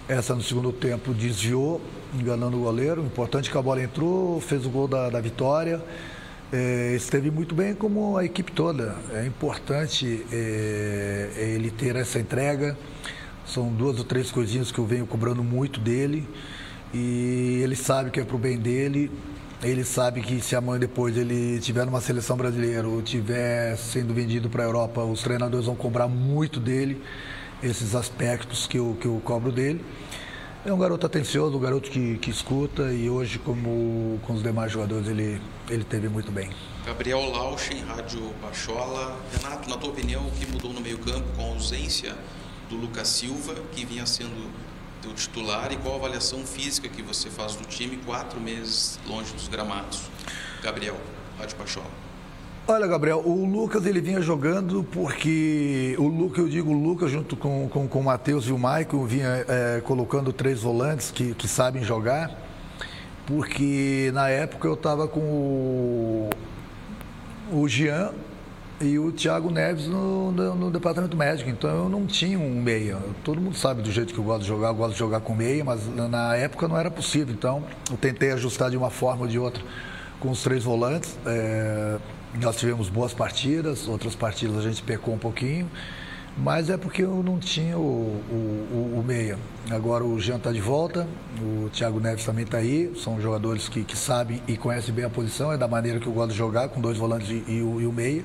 Essa 0.08 0.34
no 0.34 0.42
segundo 0.42 0.72
tempo 0.72 1.12
desviou, 1.12 1.80
enganando 2.14 2.56
o 2.56 2.61
goleiro. 2.61 3.02
Importante 3.02 3.50
que 3.50 3.58
a 3.58 3.62
bola 3.62 3.82
entrou, 3.82 4.40
fez 4.40 4.64
o 4.64 4.70
gol 4.70 4.88
da, 4.88 5.11
da 5.11 5.20
vitória. 5.20 5.80
É, 6.52 6.94
esteve 6.94 7.28
muito 7.28 7.54
bem 7.56 7.75
como 7.75 8.16
a 8.16 8.25
equipe 8.25 8.52
toda. 8.52 8.94
É 9.12 9.26
importante 9.26 10.25
é, 10.32 11.30
é 11.37 11.49
ele 11.50 11.70
ter 11.70 11.96
essa 11.96 12.18
entrega. 12.18 12.76
São 13.44 13.68
duas 13.68 13.99
ou 13.99 14.04
três 14.04 14.30
coisinhas 14.30 14.72
que 14.72 14.78
eu 14.78 14.87
venho 14.87 15.06
cobrando 15.06 15.42
muito 15.42 15.80
dele. 15.80 16.28
E 16.94 17.61
ele 17.62 17.75
sabe 17.75 18.11
que 18.11 18.20
é 18.20 18.25
para 18.25 18.37
o 18.37 18.38
bem 18.38 18.58
dele 18.58 19.11
ele 19.62 19.84
sabe 19.84 20.20
que 20.20 20.40
se 20.40 20.54
amanhã 20.54 20.78
depois 20.78 21.16
ele 21.16 21.58
tiver 21.60 21.86
numa 21.86 22.00
seleção 22.00 22.36
brasileira 22.36 22.86
ou 22.86 23.00
tiver 23.00 23.76
sendo 23.76 24.12
vendido 24.12 24.50
para 24.50 24.62
a 24.62 24.66
Europa, 24.66 25.02
os 25.02 25.22
treinadores 25.22 25.66
vão 25.66 25.75
cobrar 25.75 26.08
muito 26.08 26.60
dele 26.60 27.02
esses 27.62 27.94
aspectos 27.94 28.66
que 28.66 28.78
eu, 28.78 28.96
que 29.00 29.06
eu 29.06 29.20
cobro 29.25 29.50
dele. 29.50 29.84
É 30.64 30.72
um 30.72 30.78
garoto 30.78 31.06
atencioso, 31.06 31.56
um 31.56 31.60
garoto 31.60 31.90
que, 31.90 32.18
que 32.18 32.28
escuta 32.28 32.92
e 32.92 33.08
hoje, 33.08 33.38
como 33.38 34.18
com 34.26 34.34
os 34.34 34.42
demais 34.42 34.72
jogadores, 34.72 35.06
ele, 35.08 35.40
ele 35.70 35.84
teve 35.84 36.08
muito 36.08 36.32
bem. 36.32 36.50
Gabriel 36.84 37.30
Lauchen, 37.30 37.78
Rádio 37.84 38.32
Bachola. 38.42 39.16
Renato, 39.32 39.70
na 39.70 39.76
tua 39.76 39.90
opinião, 39.90 40.26
o 40.26 40.30
que 40.32 40.44
mudou 40.50 40.72
no 40.72 40.80
meio-campo 40.80 41.25
com 41.36 41.42
a 41.42 41.46
ausência 41.46 42.14
do 42.68 42.76
Lucas 42.76 43.08
Silva, 43.08 43.54
que 43.72 43.84
vinha 43.84 44.04
sendo 44.06 44.50
teu 45.06 45.14
titular 45.14 45.72
e 45.72 45.76
qual 45.76 45.94
a 45.94 45.98
avaliação 45.98 46.40
física 46.40 46.88
que 46.88 47.02
você 47.02 47.30
faz 47.30 47.54
do 47.54 47.64
time 47.64 47.96
quatro 48.04 48.40
meses 48.40 48.98
longe 49.06 49.32
dos 49.32 49.46
gramados? 49.46 50.02
Gabriel, 50.62 50.96
Rádio 51.38 51.56
Pachola. 51.56 51.86
Olha, 52.68 52.86
Gabriel, 52.88 53.22
o 53.25 53.44
Lucas 53.44 53.86
ele 53.86 54.00
vinha 54.00 54.20
jogando 54.20 54.84
porque 54.90 55.94
o 55.98 56.08
Lucas, 56.08 56.38
eu 56.38 56.48
digo 56.48 56.72
o 56.72 56.82
Lucas, 56.82 57.12
junto 57.12 57.36
com, 57.36 57.68
com, 57.68 57.86
com 57.86 58.00
o 58.00 58.04
Matheus 58.04 58.46
e 58.46 58.52
o 58.52 58.58
Maicon, 58.58 59.04
vinha 59.06 59.44
é, 59.48 59.80
colocando 59.84 60.32
três 60.32 60.62
volantes 60.62 61.12
que, 61.12 61.32
que 61.34 61.46
sabem 61.46 61.84
jogar, 61.84 62.28
porque 63.25 64.10
na 64.12 64.28
época 64.28 64.66
eu 64.66 64.75
estava 64.75 65.06
com 65.06 65.20
o, 65.20 66.30
o 67.52 67.68
Jean 67.68 68.12
e 68.80 68.99
o 68.99 69.11
Thiago 69.11 69.50
Neves 69.50 69.87
no, 69.87 70.30
no, 70.33 70.54
no, 70.54 70.71
departamento 70.71 71.16
médico. 71.16 71.49
Então 71.49 71.85
eu 71.85 71.88
não 71.88 72.06
tinha 72.06 72.38
um 72.38 72.61
meia. 72.61 72.99
Todo 73.25 73.40
mundo 73.40 73.56
sabe 73.56 73.83
do 73.83 73.90
jeito 73.90 74.12
que 74.12 74.18
eu 74.18 74.25
gosto 74.25 74.42
de 74.42 74.49
jogar, 74.49 74.68
eu 74.68 74.75
gosto 74.75 74.92
de 74.92 74.99
jogar 74.99 75.21
com 75.21 75.35
meia, 75.35 75.64
mas 75.64 75.87
na 75.95 76.37
época 76.37 76.68
não 76.68 76.76
era 76.76 76.90
possível. 76.90 77.35
Então 77.35 77.64
eu 77.90 77.97
tentei 77.97 78.33
ajustar 78.33 78.71
de 78.71 78.76
uma 78.76 78.90
forma 78.90 79.23
ou 79.23 79.28
de 79.28 79.38
outra 79.38 79.62
com 80.21 80.30
os 80.30 80.42
três 80.42 80.64
volantes. 80.64 81.18
É, 81.25 81.99
nós 82.40 82.56
tivemos 82.56 82.88
boas 82.88 83.14
partidas, 83.14 83.88
outras 83.88 84.14
partidas 84.14 84.59
a 84.59 84.62
gente 84.62 84.83
pecou 84.83 85.14
um 85.14 85.18
pouquinho. 85.18 85.71
Mas 86.38 86.68
é 86.68 86.76
porque 86.76 87.02
eu 87.02 87.23
não 87.23 87.38
tinha 87.38 87.78
o, 87.78 88.21
o, 88.30 88.99
o 88.99 89.02
meia. 89.02 89.38
Agora 89.71 90.04
o 90.04 90.21
Jean 90.21 90.37
está 90.37 90.52
de 90.52 90.61
volta, 90.61 91.09
o 91.40 91.71
Thiago 91.71 91.99
Neves 91.99 92.26
também 92.26 92.45
está 92.45 92.59
aí. 92.59 92.92
São 93.02 93.18
jogadores 93.18 93.71
que, 93.71 93.83
que 93.83 93.97
sabem 93.97 94.42
e 94.47 94.54
conhecem 94.54 94.92
bem 94.92 95.06
a 95.06 95.09
posição, 95.09 95.50
é 95.50 95.56
da 95.56 95.66
maneira 95.66 95.99
que 95.99 96.06
eu 96.06 96.12
gosto 96.12 96.33
de 96.33 96.37
jogar, 96.37 96.68
com 96.68 96.78
dois 96.78 96.99
volantes 96.99 97.30
e, 97.30 97.42
e, 97.50 97.62
o, 97.62 97.80
e 97.80 97.87
o 97.87 97.92
meia. 97.92 98.23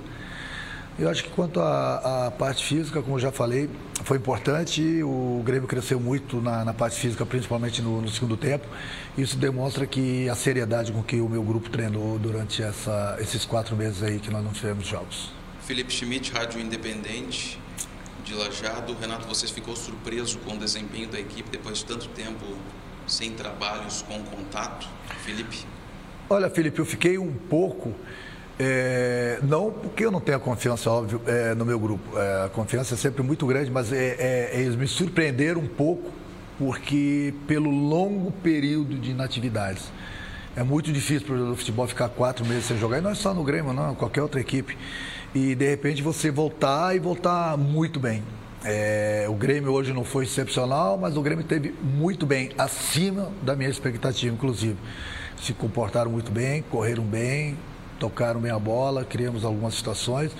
Eu 1.01 1.10
acho 1.10 1.24
que 1.24 1.31
quanto 1.31 1.60
à 1.60 2.31
parte 2.38 2.63
física, 2.63 3.01
como 3.01 3.15
eu 3.15 3.20
já 3.20 3.31
falei, 3.31 3.67
foi 4.03 4.17
importante. 4.17 5.01
O 5.01 5.41
Grêmio 5.43 5.67
cresceu 5.67 6.00
muito 6.00 6.39
na, 6.39 6.63
na 6.63 6.75
parte 6.75 6.96
física, 7.00 7.25
principalmente 7.25 7.81
no, 7.81 8.03
no, 8.03 8.08
segundo 8.08 8.38
tempo. 8.38 8.67
Isso 9.17 9.36
demonstra 9.36 9.88
que 9.88 10.29
a 10.29 10.36
seriedade 10.36 10.91
com 10.91 11.01
que 11.01 11.20
o 11.20 11.27
meu 11.27 11.41
grupo 11.41 11.72
treinou 11.72 12.20
durante 12.20 12.62
essa, 12.62 13.17
esses 13.20 13.46
quatro 13.46 13.75
meses 13.75 14.03
aí 14.03 14.20
que 14.20 14.29
nós 14.29 14.43
não 14.43 14.51
tivemos 14.51 14.86
jogos. 14.86 15.31
Felipe 15.63 15.91
Schmidt, 15.91 16.31
Rádio 16.34 16.62
Independente 16.62 17.60
de 18.24 18.36
Lajado. 18.36 18.96
Renato, 19.01 19.27
você 19.27 19.48
ficou 19.48 19.75
surpreso 19.75 20.38
com 20.46 20.53
o 20.53 20.60
desempenho 20.60 21.08
da 21.08 21.20
equipe 21.20 21.50
depois 21.50 21.79
de 21.79 21.86
tanto 21.86 22.10
tempo 22.10 22.46
sem 23.08 23.31
trabalhos 23.31 24.03
com 24.03 24.22
contato? 24.22 24.88
Felipe? 25.25 25.65
Olha, 26.29 26.48
Felipe, 26.48 26.77
eu 26.77 26.86
fiquei 26.86 27.17
um 27.17 27.34
pouco. 27.34 27.91
É, 28.60 29.39
não 29.43 29.72
porque 29.72 30.05
eu 30.05 30.12
não 30.12 30.20
tenho 30.20 30.39
confiança, 30.39 30.89
óbvio, 30.89 31.22
é, 31.25 31.55
no 31.55 31.65
meu 31.65 31.79
grupo. 31.79 32.17
É, 32.17 32.46
a 32.46 32.50
confiança 32.50 32.93
é 32.93 32.98
sempre 32.98 33.24
muito 33.24 33.46
grande, 33.46 33.72
mas 33.72 33.91
é, 33.91 34.15
é, 34.20 34.60
eles 34.60 34.75
me 34.75 34.88
surpreenderam 34.88 35.62
um 35.62 35.67
pouco, 35.67 36.12
porque 36.60 37.34
pelo 37.48 37.70
longo 37.70 38.31
período 38.31 38.96
de 38.96 39.12
inatividades. 39.12 39.91
É 40.55 40.63
muito 40.63 40.91
difícil 40.91 41.25
para 41.25 41.36
o 41.36 41.38
jogador 41.38 41.55
futebol 41.55 41.88
ficar 41.88 42.10
quatro 42.10 42.46
meses 42.46 42.65
sem 42.65 42.77
jogar, 42.77 42.98
e 42.98 43.01
não 43.01 43.12
é 43.12 43.15
só 43.15 43.34
no 43.34 43.43
Grêmio, 43.43 43.72
não, 43.72 43.96
qualquer 43.96 44.22
outra 44.22 44.39
equipe 44.39 44.77
e 45.34 45.55
de 45.55 45.70
repente 45.70 46.01
você 46.01 46.29
voltar 46.29 46.96
e 46.96 47.00
voltar 47.00 47.58
muito 47.58 48.00
bem. 48.00 48.22
É, 48.63 49.25
o 49.27 49.34
Grêmio 49.34 49.72
hoje 49.72 49.91
não 49.91 50.03
foi 50.03 50.25
excepcional, 50.25 50.98
mas 50.98 51.17
o 51.17 51.22
Grêmio 51.22 51.43
teve 51.43 51.74
muito 51.81 52.25
bem, 52.25 52.51
acima 52.58 53.31
da 53.41 53.55
minha 53.55 53.70
expectativa, 53.70 54.34
inclusive. 54.34 54.77
Se 55.41 55.53
comportaram 55.53 56.12
muito 56.12 56.31
bem, 56.31 56.62
correram 56.70 57.03
bem, 57.03 57.58
tocaram 58.01 58.41
bem 58.41 58.51
a 58.51 58.58
bola, 58.58 59.05
criamos 59.05 59.46
algumas 59.46 59.75
situações, 59.75 60.31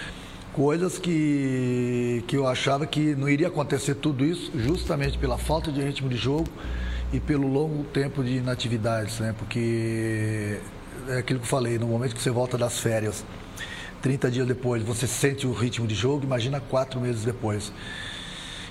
coisas 0.52 0.98
que, 0.98 2.24
que 2.28 2.36
eu 2.36 2.48
achava 2.48 2.88
que 2.88 3.14
não 3.16 3.30
iria 3.30 3.50
acontecer 3.50 3.94
tudo 3.94 4.26
isso, 4.26 4.52
justamente 4.56 5.16
pela 5.20 5.38
falta 5.38 5.72
de 5.72 5.80
ritmo 5.80 6.10
de 6.10 6.18
jogo 6.18 6.48
e 7.14 7.20
pelo 7.20 7.48
longo 7.48 7.84
tempo 7.84 8.24
de 8.24 8.38
inatividades, 8.38 9.20
né? 9.20 9.36
Porque 9.38 10.60
é 11.08 11.20
aquilo 11.20 11.40
que 11.40 11.46
eu 11.46 11.50
falei, 11.50 11.78
no 11.78 11.86
momento 11.86 12.16
que 12.16 12.22
você 12.22 12.32
volta 12.32 12.58
das 12.58 12.80
férias, 12.80 13.24
30 14.02 14.32
dias 14.32 14.48
depois 14.48 14.82
você 14.82 15.06
sente 15.06 15.46
o 15.46 15.54
ritmo 15.54 15.86
de 15.86 15.94
jogo, 15.94 16.26
imagina 16.26 16.60
quatro 16.60 17.00
meses 17.00 17.24
depois. 17.24 17.72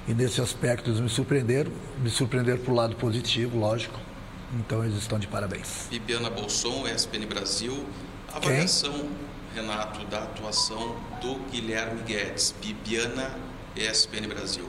E 0.08 0.14
nesse 0.14 0.40
aspecto 0.40 0.90
eles 0.90 0.98
me 0.98 1.08
surpreenderam, 1.08 1.70
me 2.02 2.10
surpreenderam 2.10 2.58
para 2.58 2.72
o 2.72 2.74
lado 2.74 2.96
positivo, 2.96 3.56
lógico. 3.56 4.00
Então 4.54 4.82
eles 4.82 4.96
estão 4.96 5.16
de 5.16 5.28
parabéns. 5.28 5.86
Bibiana 5.88 6.28
Bolson, 6.28 6.88
ESPN 6.88 7.24
Brasil. 7.28 7.86
Avaliação, 8.34 8.92
Quem? 8.92 9.62
Renato, 9.62 10.04
da 10.06 10.18
atuação 10.18 10.96
do 11.20 11.34
Guilherme 11.50 12.02
Guedes. 12.02 12.54
Bibiana, 12.60 13.30
ESPN 13.76 14.28
Brasil. 14.28 14.64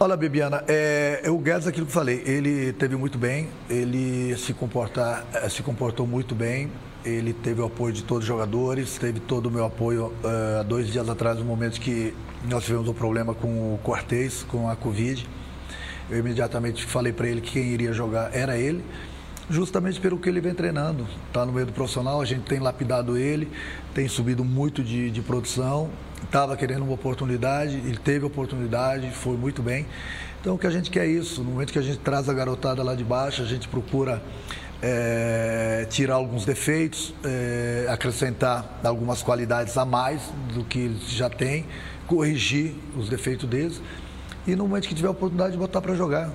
Olha, 0.00 0.16
Bibiana, 0.16 0.64
é, 0.68 1.22
o 1.28 1.38
Guedes, 1.38 1.66
aquilo 1.66 1.86
que 1.86 1.90
eu 1.90 1.94
falei, 1.94 2.22
ele 2.24 2.72
teve 2.72 2.96
muito 2.96 3.18
bem, 3.18 3.48
ele 3.68 4.36
se, 4.36 4.52
comportar, 4.54 5.24
eh, 5.34 5.48
se 5.48 5.62
comportou 5.62 6.06
muito 6.06 6.34
bem, 6.34 6.70
ele 7.04 7.32
teve 7.32 7.60
o 7.60 7.64
apoio 7.64 7.92
de 7.92 8.04
todos 8.04 8.22
os 8.22 8.28
jogadores, 8.28 8.96
teve 8.98 9.18
todo 9.20 9.46
o 9.46 9.50
meu 9.50 9.64
apoio 9.64 10.12
uh, 10.22 10.62
dois 10.64 10.88
dias 10.88 11.08
atrás, 11.08 11.38
no 11.38 11.44
momento 11.44 11.80
que 11.80 12.14
nós 12.48 12.64
tivemos 12.64 12.88
um 12.88 12.92
problema 12.94 13.34
com 13.34 13.74
o 13.74 13.78
Cortez, 13.82 14.44
com 14.44 14.68
a 14.68 14.76
Covid. 14.76 15.28
Eu 16.10 16.18
imediatamente 16.18 16.84
falei 16.86 17.12
para 17.12 17.28
ele 17.28 17.40
que 17.40 17.52
quem 17.52 17.64
iria 17.64 17.92
jogar 17.92 18.34
era 18.34 18.56
ele, 18.56 18.84
justamente 19.50 20.00
pelo 20.00 20.18
que 20.18 20.28
ele 20.28 20.40
vem 20.40 20.54
treinando. 20.54 21.06
Está 21.26 21.44
no 21.44 21.52
meio 21.52 21.66
do 21.66 21.72
profissional, 21.72 22.20
a 22.20 22.24
gente 22.24 22.42
tem 22.42 22.58
lapidado 22.58 23.16
ele, 23.16 23.48
tem 23.94 24.08
subido 24.08 24.44
muito 24.44 24.82
de, 24.82 25.10
de 25.10 25.22
produção, 25.22 25.90
estava 26.22 26.56
querendo 26.56 26.82
uma 26.82 26.94
oportunidade, 26.94 27.76
ele 27.76 27.98
teve 27.98 28.24
oportunidade, 28.24 29.10
foi 29.10 29.36
muito 29.36 29.62
bem. 29.62 29.86
Então 30.40 30.54
o 30.54 30.58
que 30.58 30.66
a 30.66 30.70
gente 30.70 30.90
quer 30.90 31.06
é 31.06 31.08
isso, 31.08 31.42
no 31.42 31.50
momento 31.50 31.72
que 31.72 31.78
a 31.78 31.82
gente 31.82 31.98
traz 31.98 32.28
a 32.28 32.34
garotada 32.34 32.82
lá 32.82 32.94
de 32.94 33.04
baixo, 33.04 33.42
a 33.42 33.46
gente 33.46 33.66
procura 33.68 34.22
é, 34.80 35.86
tirar 35.90 36.14
alguns 36.14 36.44
defeitos, 36.44 37.14
é, 37.24 37.86
acrescentar 37.88 38.80
algumas 38.84 39.22
qualidades 39.22 39.76
a 39.76 39.84
mais 39.84 40.22
do 40.54 40.62
que 40.62 40.78
eles 40.78 41.10
já 41.10 41.28
têm, 41.28 41.66
corrigir 42.06 42.74
os 42.96 43.08
defeitos 43.08 43.48
deles 43.48 43.80
e 44.46 44.54
no 44.54 44.66
momento 44.66 44.88
que 44.88 44.94
tiver 44.94 45.08
a 45.08 45.10
oportunidade 45.10 45.52
de 45.52 45.58
botar 45.58 45.80
para 45.80 45.94
jogar. 45.94 46.30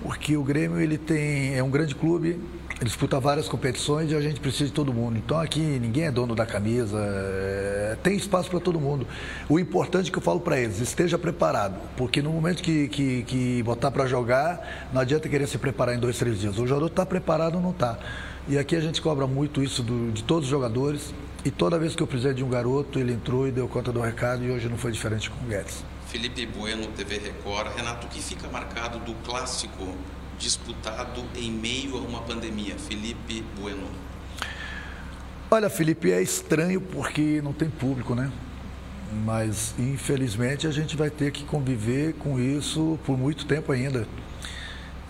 Porque 0.00 0.36
o 0.36 0.42
Grêmio 0.42 0.80
ele 0.80 0.98
tem, 0.98 1.56
é 1.56 1.62
um 1.62 1.70
grande 1.70 1.94
clube, 1.94 2.40
ele 2.82 2.88
disputa 2.88 3.20
várias 3.20 3.48
competições 3.48 4.10
e 4.10 4.16
a 4.16 4.20
gente 4.20 4.40
precisa 4.40 4.66
de 4.66 4.72
todo 4.72 4.92
mundo. 4.92 5.16
Então 5.16 5.38
aqui 5.38 5.60
ninguém 5.60 6.04
é 6.04 6.10
dono 6.10 6.34
da 6.34 6.44
camisa, 6.44 6.98
é, 6.98 7.96
tem 8.02 8.16
espaço 8.16 8.50
para 8.50 8.58
todo 8.58 8.80
mundo. 8.80 9.06
O 9.48 9.58
importante 9.58 10.10
que 10.10 10.18
eu 10.18 10.22
falo 10.22 10.40
para 10.40 10.58
eles, 10.58 10.80
esteja 10.80 11.16
preparado, 11.16 11.76
porque 11.96 12.20
no 12.20 12.30
momento 12.30 12.60
que, 12.60 12.88
que, 12.88 13.22
que 13.22 13.62
botar 13.62 13.92
para 13.92 14.06
jogar, 14.06 14.88
não 14.92 15.00
adianta 15.00 15.28
querer 15.28 15.46
se 15.46 15.58
preparar 15.58 15.94
em 15.94 15.98
dois, 15.98 16.18
três 16.18 16.40
dias. 16.40 16.58
O 16.58 16.66
jogador 16.66 16.86
está 16.86 17.06
preparado 17.06 17.54
ou 17.54 17.60
não 17.60 17.70
está. 17.70 17.98
E 18.48 18.58
aqui 18.58 18.74
a 18.74 18.80
gente 18.80 19.00
cobra 19.00 19.28
muito 19.28 19.62
isso 19.62 19.84
do, 19.84 20.10
de 20.10 20.24
todos 20.24 20.44
os 20.46 20.50
jogadores. 20.50 21.14
E 21.44 21.50
toda 21.50 21.76
vez 21.76 21.96
que 21.96 22.02
eu 22.02 22.06
precisei 22.06 22.32
de 22.32 22.44
um 22.44 22.48
garoto, 22.48 23.00
ele 23.00 23.12
entrou 23.12 23.48
e 23.48 23.50
deu 23.50 23.66
conta 23.66 23.90
do 23.90 24.00
recado 24.00 24.44
e 24.44 24.50
hoje 24.50 24.68
não 24.68 24.78
foi 24.78 24.92
diferente 24.92 25.28
com 25.28 25.44
o 25.44 25.48
Guedes. 25.48 25.84
Felipe 26.06 26.46
Bueno, 26.46 26.86
TV 26.88 27.18
Record. 27.18 27.74
Renato, 27.74 28.06
o 28.06 28.10
que 28.10 28.22
fica 28.22 28.46
marcado 28.48 29.00
do 29.00 29.12
clássico 29.24 29.96
disputado 30.38 31.24
em 31.34 31.50
meio 31.50 31.96
a 31.96 32.00
uma 32.00 32.20
pandemia? 32.20 32.76
Felipe 32.78 33.44
Bueno. 33.58 33.88
Olha, 35.50 35.68
Felipe, 35.68 36.12
é 36.12 36.22
estranho 36.22 36.80
porque 36.80 37.42
não 37.42 37.52
tem 37.52 37.68
público, 37.68 38.14
né? 38.14 38.30
Mas, 39.24 39.74
infelizmente, 39.78 40.66
a 40.66 40.70
gente 40.70 40.96
vai 40.96 41.10
ter 41.10 41.32
que 41.32 41.44
conviver 41.44 42.14
com 42.14 42.38
isso 42.38 42.98
por 43.04 43.18
muito 43.18 43.46
tempo 43.46 43.72
ainda. 43.72 44.06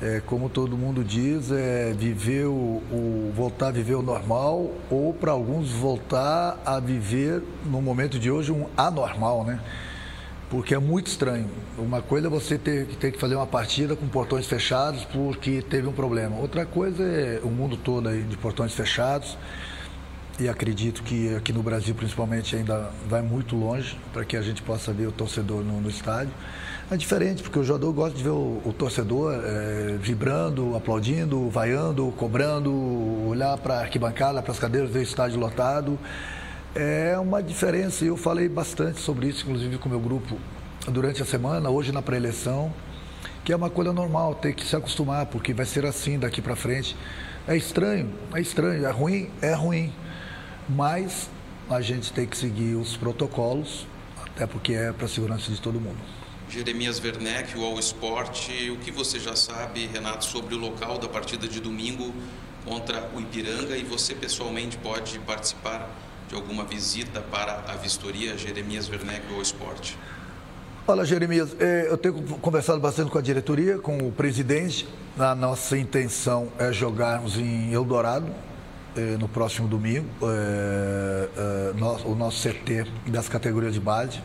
É, 0.03 0.21
como 0.27 0.49
todo 0.49 0.77
mundo 0.77 1.05
diz, 1.05 1.53
é 1.53 1.93
viver 1.97 2.47
o, 2.47 2.83
o 2.91 3.33
voltar 3.37 3.69
a 3.69 3.71
viver 3.71 3.95
o 3.95 4.03
normal 4.03 4.69
ou 4.91 5.15
para 5.15 5.31
alguns 5.31 5.71
voltar 5.71 6.61
a 6.67 6.81
viver 6.81 7.41
no 7.65 7.81
momento 7.81 8.19
de 8.19 8.29
hoje 8.29 8.51
um 8.51 8.67
anormal, 8.77 9.45
né? 9.45 9.61
porque 10.53 10.75
é 10.75 10.79
muito 10.79 11.07
estranho. 11.07 11.49
Uma 11.79 12.03
coisa 12.03 12.27
é 12.27 12.31
você 12.31 12.59
ter, 12.59 12.85
ter 13.01 13.11
que 13.11 13.19
fazer 13.19 13.37
uma 13.37 13.47
partida 13.47 13.97
com 13.97 14.07
portões 14.07 14.45
fechados 14.45 15.03
porque 15.07 15.63
teve 15.63 15.89
um 15.89 15.93
problema. 15.93 16.37
Outra 16.37 16.67
coisa 16.67 17.03
é 17.03 17.41
o 17.43 17.49
mundo 17.49 17.75
todo 17.75 18.11
aí 18.11 18.23
de 18.23 18.37
portões 18.37 18.75
fechados. 18.75 19.39
E 20.39 20.51
acredito 20.51 21.03
que 21.03 21.35
aqui 21.35 21.55
no 21.55 21.63
Brasil, 21.63 21.95
principalmente, 21.95 22.55
ainda 22.55 22.91
vai 23.09 23.23
muito 23.23 23.57
longe 23.57 23.99
para 24.13 24.27
que 24.27 24.37
a 24.37 24.43
gente 24.43 24.61
possa 24.61 24.93
ver 24.93 25.07
o 25.07 25.13
torcedor 25.13 25.65
no, 25.65 25.81
no 25.81 25.89
estádio. 25.89 26.35
É 26.91 26.97
diferente, 26.97 27.43
porque 27.43 27.59
o 27.59 27.65
jogador 27.65 27.93
gosta 27.93 28.17
de 28.17 28.23
ver 28.23 28.31
o, 28.31 28.61
o 28.65 28.75
torcedor 28.77 29.33
é, 29.33 29.97
vibrando, 29.99 30.77
aplaudindo, 30.77 31.49
vaiando, 31.49 32.13
cobrando, 32.19 32.73
olhar 33.27 33.57
para 33.59 33.77
a 33.77 33.81
arquibancada, 33.81 34.43
para 34.43 34.53
as 34.53 34.59
cadeiras, 34.59 34.91
ver 34.91 34.99
o 34.99 35.03
estádio 35.03 35.41
lotado 35.41 35.99
é 36.75 37.19
uma 37.19 37.43
diferença. 37.43 38.05
Eu 38.05 38.17
falei 38.17 38.49
bastante 38.49 39.01
sobre 39.01 39.29
isso, 39.29 39.45
inclusive 39.45 39.79
com 39.79 39.89
o 39.89 39.91
meu 39.91 40.01
grupo, 40.01 40.39
durante 40.89 41.23
a 41.23 41.25
semana, 41.25 41.71
hoje 41.71 41.93
na 41.93 42.03
pré-eleição, 42.03 42.73
que 43.45 43.53
é 43.53 43.57
uma 43.57 43.71
coisa 43.71 43.93
normal, 43.93 44.35
ter 44.35 44.55
que 44.55 44.67
se 44.67 44.75
acostumar, 44.75 45.27
porque 45.27 45.53
vai 45.53 45.67
ser 45.67 45.85
assim 45.85 46.19
daqui 46.19 46.41
para 46.41 46.57
frente. 46.57 46.97
É 47.47 47.57
estranho, 47.57 48.11
é 48.35 48.41
estranho, 48.41 48.87
é 48.87 48.91
ruim, 48.91 49.31
é 49.41 49.53
ruim. 49.53 49.93
Mas 50.69 51.29
a 51.69 51.81
gente 51.81 52.13
tem 52.13 52.27
que 52.27 52.37
seguir 52.37 52.77
os 52.77 52.97
protocolos, 52.97 53.87
até 54.25 54.47
porque 54.47 54.75
é 54.75 54.93
para 54.93 55.07
a 55.07 55.09
segurança 55.09 55.51
de 55.51 55.61
todo 55.61 55.81
mundo. 55.81 55.99
Jeremias 56.53 57.03
Werneck, 57.03 57.57
o 57.57 57.65
All 57.65 57.79
Sport, 57.79 58.51
o 58.71 58.77
que 58.77 58.91
você 58.91 59.19
já 59.19 59.35
sabe, 59.35 59.87
Renato, 59.87 60.27
sobre 60.27 60.55
o 60.55 60.59
local 60.59 60.99
da 60.99 61.09
partida 61.09 61.49
de 61.49 61.59
domingo 61.59 62.13
contra 62.63 63.09
o 63.17 63.21
Ipiranga 63.21 63.75
e 63.75 63.83
você 63.83 64.15
pessoalmente 64.15 64.77
pode 64.77 65.19
participar 65.21 65.89
de 66.29 66.35
alguma 66.35 66.63
visita 66.65 67.23
para 67.23 67.65
a 67.67 67.77
vistoria 67.77 68.37
Jeremias 68.37 68.87
Werneck 68.91 69.23
ao 69.35 69.41
esporte? 69.41 69.97
Olha, 70.87 71.07
Jeremias, 71.07 71.57
é, 71.59 71.87
eu 71.89 71.97
tenho 71.97 72.23
conversado 72.23 72.79
bastante 72.79 73.11
com 73.11 73.17
a 73.17 73.23
diretoria, 73.23 73.79
com 73.79 73.97
o 74.07 74.13
presidente. 74.13 74.87
A 75.19 75.35
nossa 75.35 75.79
intenção 75.79 76.53
é 76.59 76.71
jogarmos 76.71 77.39
em 77.39 77.73
Eldorado 77.73 78.27
é, 78.95 79.17
no 79.17 79.27
próximo 79.27 79.67
domingo, 79.67 80.07
é, 80.23 81.73
o 82.05 82.15
nosso 82.15 82.47
CT 82.47 82.85
das 83.07 83.27
categorias 83.27 83.73
de 83.73 83.81
base. 83.81 84.21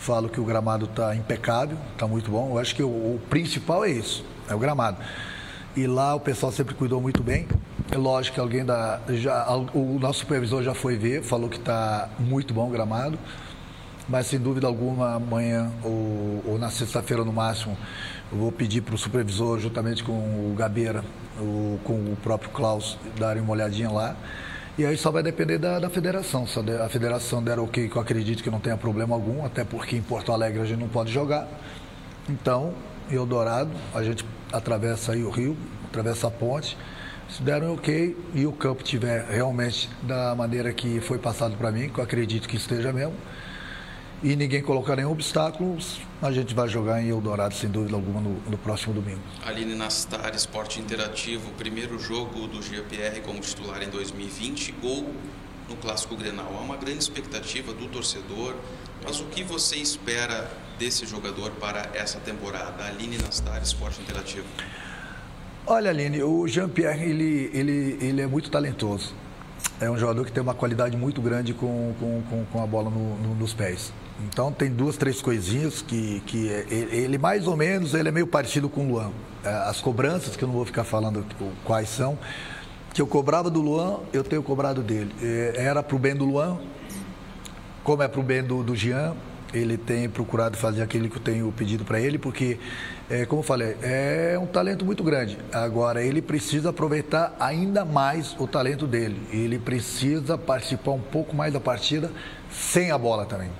Falo 0.00 0.30
que 0.30 0.40
o 0.40 0.44
gramado 0.44 0.86
está 0.86 1.14
impecável, 1.14 1.76
está 1.92 2.06
muito 2.06 2.30
bom. 2.30 2.50
Eu 2.52 2.58
acho 2.58 2.74
que 2.74 2.82
o, 2.82 2.88
o 2.88 3.20
principal 3.28 3.84
é 3.84 3.90
isso, 3.90 4.24
é 4.48 4.54
o 4.54 4.58
gramado. 4.58 4.96
E 5.76 5.86
lá 5.86 6.14
o 6.14 6.20
pessoal 6.20 6.50
sempre 6.50 6.74
cuidou 6.74 7.00
muito 7.00 7.22
bem. 7.22 7.46
É 7.90 7.98
lógico 7.98 8.34
que 8.34 8.40
alguém 8.40 8.64
da. 8.64 9.00
Já, 9.10 9.46
o 9.74 9.98
nosso 10.00 10.20
supervisor 10.20 10.62
já 10.62 10.74
foi 10.74 10.96
ver, 10.96 11.22
falou 11.22 11.50
que 11.50 11.58
está 11.58 12.08
muito 12.18 12.54
bom 12.54 12.66
o 12.66 12.70
gramado. 12.70 13.18
mas 14.08 14.26
sem 14.26 14.38
dúvida 14.40 14.66
alguma 14.66 15.14
amanhã 15.14 15.70
ou, 15.84 16.42
ou 16.46 16.58
na 16.58 16.70
sexta-feira 16.70 17.24
no 17.24 17.32
máximo 17.32 17.76
eu 18.32 18.38
vou 18.38 18.52
pedir 18.52 18.80
para 18.80 18.94
o 18.94 18.98
supervisor, 18.98 19.58
juntamente 19.58 20.04
com 20.04 20.12
o 20.12 20.54
Gabeira, 20.56 21.04
o, 21.38 21.80
com 21.82 21.94
o 21.94 22.16
próprio 22.22 22.50
Klaus, 22.50 22.96
darem 23.18 23.42
uma 23.42 23.52
olhadinha 23.52 23.90
lá. 23.90 24.14
E 24.78 24.86
aí 24.86 24.96
só 24.96 25.10
vai 25.10 25.22
depender 25.22 25.58
da, 25.58 25.78
da 25.78 25.90
federação. 25.90 26.46
Se 26.46 26.58
a 26.58 26.88
federação 26.88 27.42
der 27.42 27.58
ok, 27.58 27.88
que 27.88 27.96
eu 27.96 28.00
acredito 28.00 28.42
que 28.42 28.50
não 28.50 28.60
tenha 28.60 28.76
problema 28.76 29.14
algum, 29.14 29.44
até 29.44 29.64
porque 29.64 29.96
em 29.96 30.02
Porto 30.02 30.32
Alegre 30.32 30.60
a 30.60 30.64
gente 30.64 30.78
não 30.80 30.88
pode 30.88 31.12
jogar. 31.12 31.48
Então, 32.28 32.72
em 33.10 33.14
Eldorado, 33.16 33.70
a 33.94 34.02
gente 34.02 34.24
atravessa 34.52 35.12
aí 35.12 35.22
o 35.22 35.30
rio, 35.30 35.56
atravessa 35.86 36.28
a 36.28 36.30
ponte. 36.30 36.78
Se 37.28 37.42
deram 37.42 37.74
ok 37.74 38.16
e 38.34 38.46
o 38.46 38.52
campo 38.52 38.82
tiver 38.82 39.24
realmente 39.28 39.88
da 40.02 40.34
maneira 40.34 40.72
que 40.72 41.00
foi 41.00 41.18
passado 41.18 41.56
para 41.56 41.70
mim, 41.70 41.88
que 41.88 41.98
eu 41.98 42.04
acredito 42.04 42.48
que 42.48 42.56
esteja 42.56 42.92
mesmo, 42.92 43.14
e 44.22 44.36
ninguém 44.36 44.62
colocar 44.62 44.96
nenhum 44.96 45.12
obstáculo, 45.12 45.78
a 46.20 46.30
gente 46.30 46.54
vai 46.54 46.68
jogar 46.68 47.02
em 47.02 47.08
Eldorado, 47.08 47.54
sem 47.54 47.70
dúvida 47.70 47.96
alguma, 47.96 48.20
no, 48.20 48.34
no 48.50 48.58
próximo 48.58 48.92
domingo. 48.92 49.20
Aline 49.42 49.74
Nastar, 49.74 50.34
Esporte 50.34 50.78
Interativo, 50.78 51.50
primeiro 51.52 51.98
jogo 51.98 52.46
do 52.46 52.60
GPR 52.60 53.20
como 53.22 53.40
titular 53.40 53.82
em 53.82 53.88
2020, 53.88 54.72
gol 54.72 55.14
no 55.68 55.76
Clássico 55.76 56.14
Grenal. 56.16 56.54
Há 56.54 56.60
uma 56.60 56.76
grande 56.76 56.98
expectativa 56.98 57.72
do 57.72 57.88
torcedor, 57.88 58.54
mas 59.02 59.20
o 59.20 59.24
que 59.24 59.42
você 59.42 59.76
espera 59.76 60.50
desse 60.78 61.06
jogador 61.06 61.52
para 61.52 61.90
essa 61.94 62.18
temporada? 62.20 62.84
Aline 62.84 63.16
Nastar, 63.18 63.62
Esporte 63.62 64.02
Interativo. 64.02 64.46
Olha, 65.66 65.90
Aline, 65.90 66.22
o 66.22 66.46
Jean-Pierre, 66.46 67.04
ele, 67.08 67.50
ele, 67.54 67.98
ele 68.00 68.20
é 68.20 68.26
muito 68.26 68.50
talentoso. 68.50 69.14
É 69.80 69.90
um 69.90 69.96
jogador 69.96 70.26
que 70.26 70.32
tem 70.32 70.42
uma 70.42 70.54
qualidade 70.54 70.94
muito 70.94 71.22
grande 71.22 71.54
com, 71.54 71.94
com, 71.98 72.44
com 72.44 72.62
a 72.62 72.66
bola 72.66 72.90
no, 72.90 73.16
no, 73.16 73.34
nos 73.34 73.54
pés. 73.54 73.92
Então 74.28 74.52
tem 74.52 74.70
duas, 74.70 74.96
três 74.96 75.22
coisinhas 75.22 75.82
que, 75.82 76.20
que 76.26 76.48
ele 76.48 77.18
mais 77.18 77.46
ou 77.46 77.56
menos 77.56 77.94
ele 77.94 78.08
é 78.08 78.12
meio 78.12 78.26
parecido 78.26 78.68
com 78.68 78.86
o 78.86 78.88
Luan. 78.88 79.10
É, 79.44 79.48
as 79.48 79.80
cobranças, 79.80 80.36
que 80.36 80.44
eu 80.44 80.48
não 80.48 80.54
vou 80.54 80.66
ficar 80.66 80.84
falando 80.84 81.24
quais 81.64 81.88
são, 81.88 82.18
que 82.92 83.00
eu 83.00 83.06
cobrava 83.06 83.48
do 83.48 83.60
Luan, 83.60 84.00
eu 84.12 84.22
tenho 84.22 84.42
cobrado 84.42 84.82
dele. 84.82 85.14
É, 85.22 85.54
era 85.56 85.82
para 85.82 85.96
o 85.96 85.98
bem 85.98 86.14
do 86.14 86.24
Luan, 86.24 86.58
como 87.82 88.02
é 88.02 88.08
para 88.08 88.20
o 88.20 88.22
bem 88.22 88.42
do, 88.42 88.62
do 88.62 88.76
Jean, 88.76 89.14
ele 89.52 89.76
tem 89.76 90.08
procurado 90.08 90.56
fazer 90.56 90.82
aquilo 90.82 91.08
que 91.08 91.16
eu 91.16 91.22
tenho 91.22 91.50
pedido 91.52 91.84
para 91.84 92.00
ele, 92.00 92.18
porque, 92.18 92.58
é, 93.08 93.24
como 93.24 93.40
eu 93.40 93.44
falei, 93.44 93.76
é 93.82 94.38
um 94.40 94.46
talento 94.46 94.84
muito 94.84 95.02
grande. 95.02 95.38
Agora, 95.52 96.02
ele 96.02 96.22
precisa 96.22 96.70
aproveitar 96.70 97.34
ainda 97.40 97.84
mais 97.84 98.36
o 98.38 98.46
talento 98.46 98.86
dele. 98.86 99.20
Ele 99.32 99.58
precisa 99.58 100.38
participar 100.38 100.92
um 100.92 101.00
pouco 101.00 101.34
mais 101.34 101.52
da 101.52 101.60
partida 101.60 102.10
sem 102.50 102.90
a 102.90 102.98
bola 102.98 103.26
também. 103.26 103.50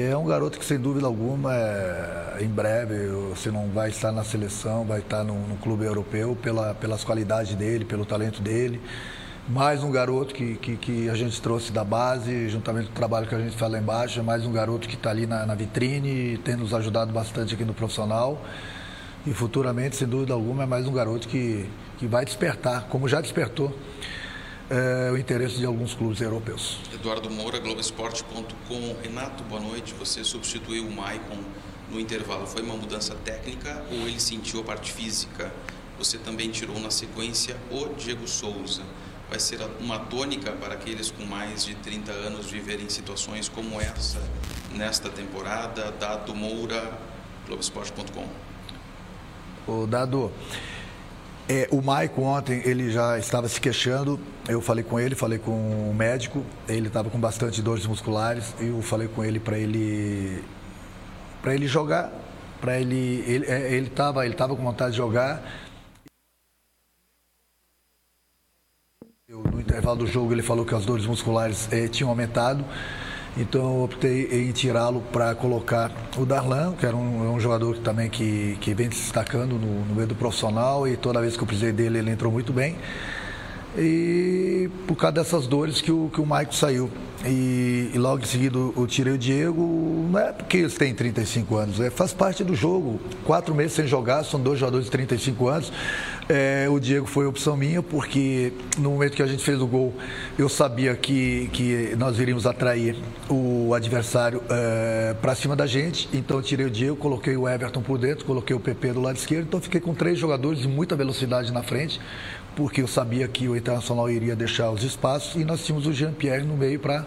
É 0.00 0.16
um 0.16 0.24
garoto 0.24 0.60
que, 0.60 0.64
sem 0.64 0.78
dúvida 0.78 1.08
alguma, 1.08 1.52
é, 1.52 2.36
em 2.40 2.46
breve, 2.46 3.08
você 3.30 3.50
não 3.50 3.66
vai 3.66 3.88
estar 3.88 4.12
na 4.12 4.22
seleção, 4.22 4.84
vai 4.84 5.00
estar 5.00 5.24
no, 5.24 5.34
no 5.34 5.56
clube 5.56 5.84
europeu 5.84 6.38
pela, 6.40 6.72
pelas 6.72 7.02
qualidades 7.02 7.56
dele, 7.56 7.84
pelo 7.84 8.06
talento 8.06 8.40
dele. 8.40 8.80
Mais 9.48 9.82
um 9.82 9.90
garoto 9.90 10.32
que, 10.32 10.54
que, 10.54 10.76
que, 10.76 11.10
a 11.10 11.16
gente 11.16 11.42
trouxe 11.42 11.72
da 11.72 11.82
base, 11.82 12.48
juntamente 12.48 12.86
com 12.86 12.92
o 12.92 12.94
trabalho 12.94 13.26
que 13.26 13.34
a 13.34 13.40
gente 13.40 13.56
faz 13.56 13.72
lá 13.72 13.78
embaixo. 13.80 14.22
Mais 14.22 14.46
um 14.46 14.52
garoto 14.52 14.86
que 14.86 14.94
está 14.94 15.10
ali 15.10 15.26
na, 15.26 15.44
na 15.44 15.56
vitrine, 15.56 16.38
tem 16.44 16.54
nos 16.54 16.72
ajudado 16.72 17.12
bastante 17.12 17.54
aqui 17.54 17.64
no 17.64 17.74
profissional. 17.74 18.40
E 19.26 19.34
futuramente, 19.34 19.96
sem 19.96 20.06
dúvida 20.06 20.32
alguma, 20.32 20.62
é 20.62 20.66
mais 20.66 20.86
um 20.86 20.92
garoto 20.92 21.26
que, 21.26 21.68
que 21.98 22.06
vai 22.06 22.24
despertar, 22.24 22.86
como 22.88 23.08
já 23.08 23.20
despertou 23.20 23.76
é, 24.70 25.10
o 25.10 25.16
interesse 25.16 25.56
de 25.56 25.66
alguns 25.66 25.94
clubes 25.94 26.20
europeus. 26.20 26.78
Eduardo 26.92 27.30
Moura, 27.30 27.58
Globoesporte.com. 27.58 28.96
Renato, 29.02 29.42
boa 29.44 29.60
noite. 29.60 29.94
Você 29.94 30.22
substituiu 30.22 30.86
o 30.86 30.90
Maicon 30.90 31.38
no 31.90 31.98
intervalo. 31.98 32.46
Foi 32.46 32.62
uma 32.62 32.76
mudança 32.76 33.14
técnica 33.24 33.82
ou 33.90 34.06
ele 34.06 34.20
sentiu 34.20 34.60
a 34.60 34.64
parte 34.64 34.92
física? 34.92 35.52
Você 35.98 36.18
também 36.18 36.50
tirou 36.50 36.78
na 36.78 36.90
sequência 36.90 37.56
o 37.70 37.88
Diego 37.94 38.28
Souza. 38.28 38.82
Vai 39.28 39.38
ser 39.38 39.60
uma 39.80 39.98
tônica 39.98 40.52
para 40.52 40.74
aqueles 40.74 41.10
com 41.10 41.24
mais 41.24 41.64
de 41.64 41.74
30 41.74 42.12
anos 42.12 42.50
viverem 42.50 42.88
situações 42.88 43.48
como 43.48 43.80
essa 43.80 44.20
nesta 44.74 45.10
temporada? 45.10 45.92
Dado 45.98 46.34
Moura, 46.34 46.98
Globoesporte.com. 47.46 48.26
O 49.70 49.86
Dado, 49.86 50.32
é, 51.48 51.66
o 51.70 51.80
Maico 51.80 52.20
ontem 52.20 52.60
ele 52.66 52.90
já 52.90 53.18
estava 53.18 53.48
se 53.48 53.58
queixando. 53.58 54.20
Eu 54.46 54.60
falei 54.60 54.84
com 54.84 55.00
ele, 55.00 55.14
falei 55.14 55.38
com 55.38 55.90
o 55.90 55.94
médico. 55.94 56.44
Ele 56.68 56.88
estava 56.88 57.08
com 57.08 57.18
bastante 57.18 57.62
dores 57.62 57.86
musculares. 57.86 58.54
Eu 58.60 58.82
falei 58.82 59.08
com 59.08 59.24
ele 59.24 59.40
para 59.40 59.58
ele 59.58 60.44
para 61.40 61.54
ele 61.54 61.66
jogar, 61.66 62.12
para 62.60 62.78
ele 62.78 63.24
ele 63.26 63.46
é, 63.46 63.72
ele 63.72 63.86
estava 63.86 64.26
ele 64.26 64.34
tava 64.34 64.54
com 64.54 64.62
vontade 64.62 64.90
de 64.90 64.98
jogar. 64.98 65.42
Eu, 69.26 69.42
no 69.42 69.60
intervalo 69.60 69.98
do 69.98 70.06
jogo 70.06 70.32
ele 70.32 70.42
falou 70.42 70.66
que 70.66 70.74
as 70.74 70.84
dores 70.84 71.06
musculares 71.06 71.68
eh, 71.72 71.88
tinham 71.88 72.10
aumentado. 72.10 72.62
Então 73.38 73.60
eu 73.60 73.84
optei 73.84 74.48
em 74.48 74.50
tirá-lo 74.50 75.00
para 75.12 75.32
colocar 75.32 75.92
o 76.16 76.26
Darlan, 76.26 76.72
que 76.72 76.84
era 76.84 76.96
um, 76.96 77.24
é 77.24 77.28
um 77.30 77.38
jogador 77.38 77.76
que, 77.76 77.80
também 77.80 78.10
que, 78.10 78.58
que 78.60 78.74
vem 78.74 78.90
se 78.90 79.02
destacando 79.02 79.52
no, 79.52 79.84
no, 79.84 79.94
meio 79.94 80.08
do 80.08 80.14
profissional 80.16 80.88
e 80.88 80.96
toda 80.96 81.20
vez 81.20 81.36
que 81.36 81.42
eu 81.44 81.46
precisei 81.46 81.72
dele 81.72 81.98
ele 81.98 82.10
entrou 82.10 82.32
muito 82.32 82.52
bem. 82.52 82.76
E 83.78 84.68
por 84.86 84.96
causa 84.96 85.14
dessas 85.14 85.46
dores 85.46 85.80
que 85.80 85.92
o, 85.92 86.10
que 86.12 86.20
o 86.20 86.26
Maico 86.26 86.54
saiu. 86.54 86.90
E, 87.24 87.90
e, 87.92 87.98
logo 87.98 88.22
em 88.22 88.26
seguida 88.26 88.56
eu 88.56 88.86
tirei 88.86 89.12
o 89.12 89.18
Diego, 89.18 90.08
não 90.08 90.20
é 90.20 90.32
porque 90.32 90.58
eles 90.58 90.74
têm 90.74 90.94
35 90.94 91.56
anos, 91.56 91.80
é, 91.80 91.90
faz 91.90 92.12
parte 92.12 92.44
do 92.44 92.54
jogo. 92.54 93.00
Quatro 93.24 93.54
meses 93.54 93.72
sem 93.72 93.86
jogar, 93.86 94.24
são 94.24 94.40
dois 94.40 94.58
jogadores 94.58 94.86
de 94.86 94.92
35 94.92 95.48
anos. 95.48 95.72
É, 96.28 96.68
o 96.70 96.78
Diego 96.78 97.06
foi 97.06 97.26
opção 97.26 97.56
minha, 97.56 97.82
porque 97.82 98.52
no 98.76 98.90
momento 98.90 99.16
que 99.16 99.22
a 99.22 99.26
gente 99.26 99.42
fez 99.42 99.60
o 99.60 99.66
gol, 99.66 99.94
eu 100.38 100.48
sabia 100.48 100.94
que, 100.94 101.48
que 101.52 101.96
nós 101.98 102.18
iríamos 102.18 102.46
atrair 102.46 102.96
o 103.28 103.74
adversário 103.74 104.42
é, 104.48 105.14
para 105.20 105.34
cima 105.34 105.56
da 105.56 105.66
gente. 105.66 106.08
Então 106.12 106.36
eu 106.36 106.42
tirei 106.42 106.66
o 106.66 106.70
Diego, 106.70 106.96
coloquei 106.96 107.36
o 107.36 107.48
Everton 107.48 107.82
por 107.82 107.98
dentro, 107.98 108.24
coloquei 108.24 108.54
o 108.54 108.60
PP 108.60 108.92
do 108.92 109.00
lado 109.00 109.16
esquerdo. 109.16 109.46
Então 109.46 109.60
fiquei 109.60 109.80
com 109.80 109.94
três 109.94 110.18
jogadores 110.18 110.60
de 110.60 110.68
muita 110.68 110.94
velocidade 110.94 111.52
na 111.52 111.62
frente 111.62 111.98
porque 112.58 112.82
eu 112.82 112.88
sabia 112.88 113.28
que 113.28 113.48
o 113.48 113.56
Internacional 113.56 114.10
iria 114.10 114.34
deixar 114.34 114.68
os 114.72 114.82
espaços 114.82 115.40
e 115.40 115.44
nós 115.44 115.64
tínhamos 115.64 115.86
o 115.86 115.92
Jean-Pierre 115.92 116.44
no 116.44 116.56
meio 116.56 116.80
para 116.80 117.06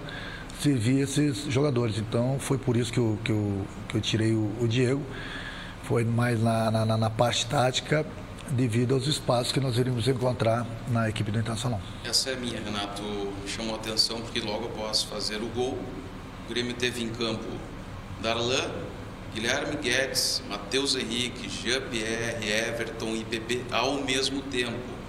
servir 0.61 1.01
esses 1.01 1.43
jogadores. 1.49 1.97
Então 1.97 2.37
foi 2.39 2.57
por 2.57 2.77
isso 2.77 2.89
que 2.89 2.97
eu, 2.97 3.19
que 3.21 3.33
eu, 3.33 3.67
que 3.89 3.95
eu 3.97 4.01
tirei 4.01 4.31
o, 4.31 4.49
o 4.61 4.65
Diego. 4.65 5.03
Foi 5.83 6.05
mais 6.05 6.41
na, 6.41 6.71
na, 6.71 6.97
na, 6.97 7.09
parte 7.09 7.45
tática, 7.47 8.05
devido 8.51 8.93
aos 8.93 9.07
espaços 9.07 9.51
que 9.51 9.59
nós 9.59 9.77
iríamos 9.77 10.07
encontrar 10.07 10.65
na 10.87 11.09
equipe 11.09 11.29
do 11.29 11.39
Internacional. 11.39 11.81
Essa 12.05 12.29
é 12.29 12.35
minha, 12.37 12.57
Renato. 12.57 13.03
Chamou 13.45 13.75
atenção 13.75 14.21
porque 14.21 14.39
logo 14.39 14.67
após 14.67 15.03
fazer 15.03 15.43
o 15.43 15.47
gol, 15.47 15.77
o 16.45 16.49
Grêmio 16.49 16.75
teve 16.75 17.03
em 17.03 17.09
campo 17.09 17.49
Darlan, 18.21 18.71
Guilherme 19.35 19.75
Guedes, 19.75 20.41
Matheus 20.49 20.95
Henrique, 20.95 21.49
Jean-Pierre, 21.49 22.41
Everton 22.41 23.17
e 23.17 23.25
PP 23.25 23.63
ao 23.69 24.01
mesmo 24.01 24.41
tempo 24.43 25.00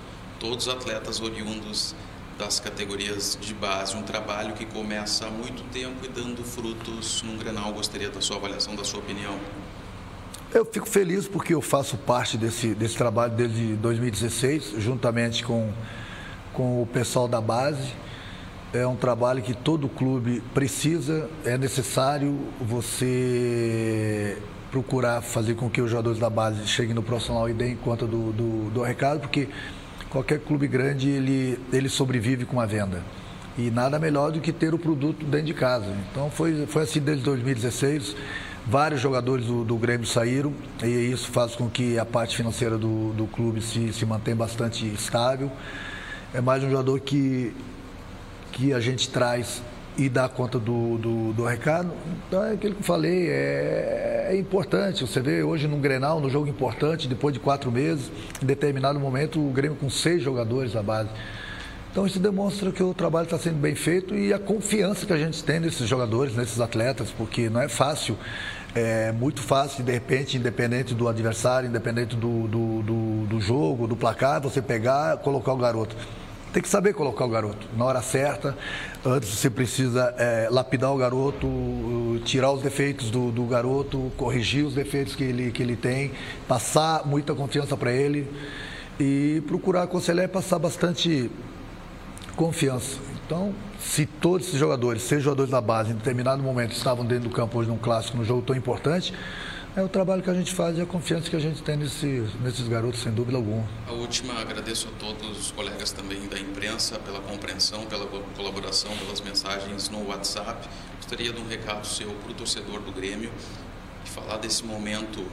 todos 0.43 0.67
atletas 0.67 1.21
oriundos 1.21 1.95
das 2.37 2.59
categorias 2.59 3.39
de 3.41 3.55
base, 3.55 3.97
um 3.97 4.03
trabalho 4.03 4.55
que 4.55 4.67
começa 4.67 5.25
há 5.25 5.31
muito 5.31 5.63
tempo 5.71 6.05
e 6.05 6.09
dando 6.09 6.43
frutos 6.43 7.23
num 7.23 7.39
Grenal. 7.39 7.73
Gostaria 7.73 8.11
da 8.11 8.21
sua 8.21 8.39
avaliação, 8.39 8.75
da 8.75 8.83
sua 8.83 8.99
opinião. 8.99 9.39
Eu 10.53 10.65
fico 10.65 10.89
feliz 10.89 11.29
porque 11.29 11.55
eu 11.55 11.63
faço 11.63 11.97
parte 11.97 12.37
desse, 12.37 12.75
desse 12.75 12.97
trabalho 12.97 13.33
desde 13.35 13.77
2016, 13.77 14.75
juntamente 14.79 15.45
com, 15.45 15.73
com 16.53 16.83
o 16.83 16.87
pessoal 16.87 17.29
da 17.29 17.41
base. 17.41 17.95
É 18.73 18.85
um 18.85 18.97
trabalho 18.97 19.43
que 19.43 19.55
todo 19.55 19.89
clube 19.89 20.43
precisa, 20.53 21.31
é 21.45 21.57
necessário 21.57 22.37
você 22.61 24.37
procurar 24.73 25.21
fazer 25.21 25.55
com 25.55 25.71
que 25.71 25.81
os 25.81 25.91
jogadores 25.91 26.19
da 26.19 26.31
base 26.31 26.67
cheguem 26.67 26.95
no 26.95 27.03
profissional 27.03 27.49
e 27.49 27.53
deem 27.53 27.77
conta 27.77 28.07
do, 28.07 28.33
do, 28.33 28.71
do 28.71 28.83
recado, 28.83 29.21
porque 29.21 29.49
qualquer 30.13 30.41
clube 30.41 30.69
grande 30.69 31.09
ele, 31.09 31.59
ele 31.73 31.89
sobrevive 31.89 32.45
com 32.45 32.61
a 32.61 32.67
venda. 32.67 33.03
E 33.57 33.71
nada 33.71 33.99
melhor 33.99 34.31
do 34.31 34.41
que 34.41 34.53
ter 34.53 34.75
o 34.75 34.79
produto 34.79 35.25
dentro 35.25 35.47
de 35.47 35.55
casa. 35.55 35.87
Então 36.11 36.31
foi, 36.31 36.67
foi 36.67 36.83
assim 36.83 37.01
desde 37.01 37.25
2016. 37.25 38.15
Vários 38.67 39.01
jogadores 39.01 39.47
do, 39.47 39.65
do 39.65 39.77
Grêmio 39.77 40.07
saíram 40.07 40.53
e 40.83 40.87
isso 40.87 41.29
faz 41.31 41.57
com 41.57 41.69
que 41.69 41.99
a 41.99 42.05
parte 42.05 42.37
financeira 42.37 42.79
do, 42.79 43.13
do 43.15 43.27
clube 43.27 43.61
se, 43.61 43.93
se 43.93 44.07
mantenha 44.07 44.37
bastante 44.37 44.87
estável. 44.87 45.51
É 46.33 46.41
mais 46.41 46.63
um 46.63 46.71
jogador 46.71 47.01
que, 47.01 47.53
que 48.53 48.73
a 48.73 48.81
gente 48.81 49.09
traz 49.09 49.63
e 49.97 50.09
dar 50.09 50.29
conta 50.29 50.59
do, 50.59 50.97
do, 50.99 51.33
do, 51.33 51.45
recado. 51.45 51.91
Então 52.27 52.43
é 52.45 52.53
aquilo 52.53 52.75
que 52.75 52.81
eu 52.81 52.85
falei, 52.85 53.29
é, 53.29 54.29
é, 54.31 54.37
importante. 54.37 55.07
Você 55.07 55.21
vê 55.21 55.43
hoje 55.43 55.69
num 55.69 55.81
Grenal, 55.81 56.21
no 56.21 56.31
jogo 56.31 56.49
importante, 56.49 57.07
depois 57.07 57.35
de 57.35 57.41
quatro 57.41 57.71
meses, 57.71 58.11
em 58.43 58.47
determinado 58.47 58.99
momento, 58.99 59.41
o 59.41 59.51
Grêmio 59.51 59.77
com 59.77 59.91
seis 59.91 60.23
jogadores 60.23 60.75
à 60.77 60.83
base. 60.83 61.11
Então 61.91 62.07
isso 62.07 62.19
demonstra 62.19 62.73
que 62.73 62.83
o 62.83 62.95
trabalho 62.95 63.25
está 63.25 63.39
sendo 63.39 63.57
bem 63.57 63.75
feito 63.75 64.15
e 64.15 64.33
a 64.33 64.39
confiança 64.39 65.05
que 65.05 65.13
a 65.13 65.19
gente 65.19 65.45
tem 65.45 65.61
nesses 65.61 65.87
jogadores, 65.87 66.35
nesses 66.35 66.59
atletas, 66.59 67.11
porque 67.11 67.51
não 67.51 67.61
é 67.61 67.69
fácil, 67.69 68.17
é 68.75 69.13
muito 69.13 69.43
fácil, 69.43 69.85
de 69.85 69.93
repente, 69.93 70.39
independente 70.39 70.95
do 70.95 71.07
adversário, 71.07 71.69
independente 71.69 72.17
do, 72.17 72.49
do, 72.49 72.83
do, 72.83 73.27
do 73.27 73.41
jogo, 73.43 73.87
do 73.87 73.95
placar, 73.95 74.41
você 74.41 74.63
pegar, 74.63 75.19
colocar 75.19 75.53
o 75.53 75.57
garoto 75.59 75.95
tem 76.53 76.63
que 76.63 76.69
saber 76.69 76.93
colocar 76.93 77.25
o 77.25 77.29
garoto 77.29 77.67
na 77.77 77.85
hora 77.85 78.03
certa. 78.03 78.57
Antes 79.05 79.31
você 79.31 79.49
precisa 79.49 80.15
é, 80.19 80.49
lapidar 80.51 80.93
o 80.93 80.97
garoto, 80.97 81.49
tirar 82.25 82.53
os 82.53 82.63
defeitos 82.63 83.11
do, 83.11 83.33
do, 83.33 83.45
garoto, 83.45 84.13
corrigir 84.17 84.65
os 84.65 84.75
defeitos 84.75 85.17
que 85.17 85.25
ele, 85.25 85.51
que 85.51 85.63
ele 85.63 85.77
tem, 85.77 86.13
passar 86.47 87.07
muita 87.07 87.35
confiança 87.35 87.77
para 87.77 87.91
ele 87.91 88.29
e 89.01 89.43
procurar 89.47 89.85
aconselhar 89.85 90.25
e 90.25 90.29
passar 90.29 90.59
bastante 90.59 91.31
confiança. 92.37 92.99
Então, 93.25 93.55
se 93.81 94.05
todos 94.05 94.49
esses 94.49 94.59
jogadores, 94.59 95.03
sejam 95.03 95.25
jogadores 95.25 95.51
da 95.51 95.61
base, 95.61 95.93
em 95.93 95.95
determinado 95.95 96.43
momento 96.43 96.73
estavam 96.73 97.05
dentro 97.05 97.31
do 97.31 97.35
campo 97.35 97.59
hoje 97.59 97.71
num 97.71 97.79
clássico, 97.79 98.17
num 98.17 98.25
jogo 98.25 98.43
tão 98.43 98.55
importante, 98.55 99.15
é 99.75 99.83
o 99.83 99.89
trabalho 99.89 100.23
que 100.23 100.29
a 100.29 100.35
gente 100.35 100.53
faz 100.53 100.77
e 100.77 100.83
a 100.83 100.87
confiança 100.87 101.31
que 101.31 101.37
a 101.37 101.39
gente 101.39 101.63
tem 101.63 101.77
nesse, 101.77 102.29
nesses 102.43 102.69
garotos, 102.69 103.01
sem 103.01 103.13
dúvida 103.13 103.39
alguma. 103.39 103.67
A 103.87 103.93
última, 103.93 104.35
agradeço 104.35 104.89
a 104.89 104.99
todos 104.99 105.39
os 105.39 105.51
colegas 105.51 105.93
também 105.93 106.29
da 106.29 106.39
imprensa 106.39 106.99
pela 106.99 107.21
compreensão, 107.21 107.87
pela 107.87 108.07
colaboração, 108.37 108.95
pelas 108.99 109.21
mensagens 109.21 109.89
no 109.89 110.07
WhatsApp. 110.09 110.69
Gostaria 110.97 111.33
de 111.33 111.41
um 111.41 111.47
recado 111.47 111.87
seu 111.87 112.11
para 112.11 112.33
o 112.33 112.35
torcedor 112.35 112.81
do 112.81 112.93
Grêmio, 112.93 113.33
e 114.05 114.09
falar 114.09 114.37
desse 114.37 114.65
momento 114.65 115.25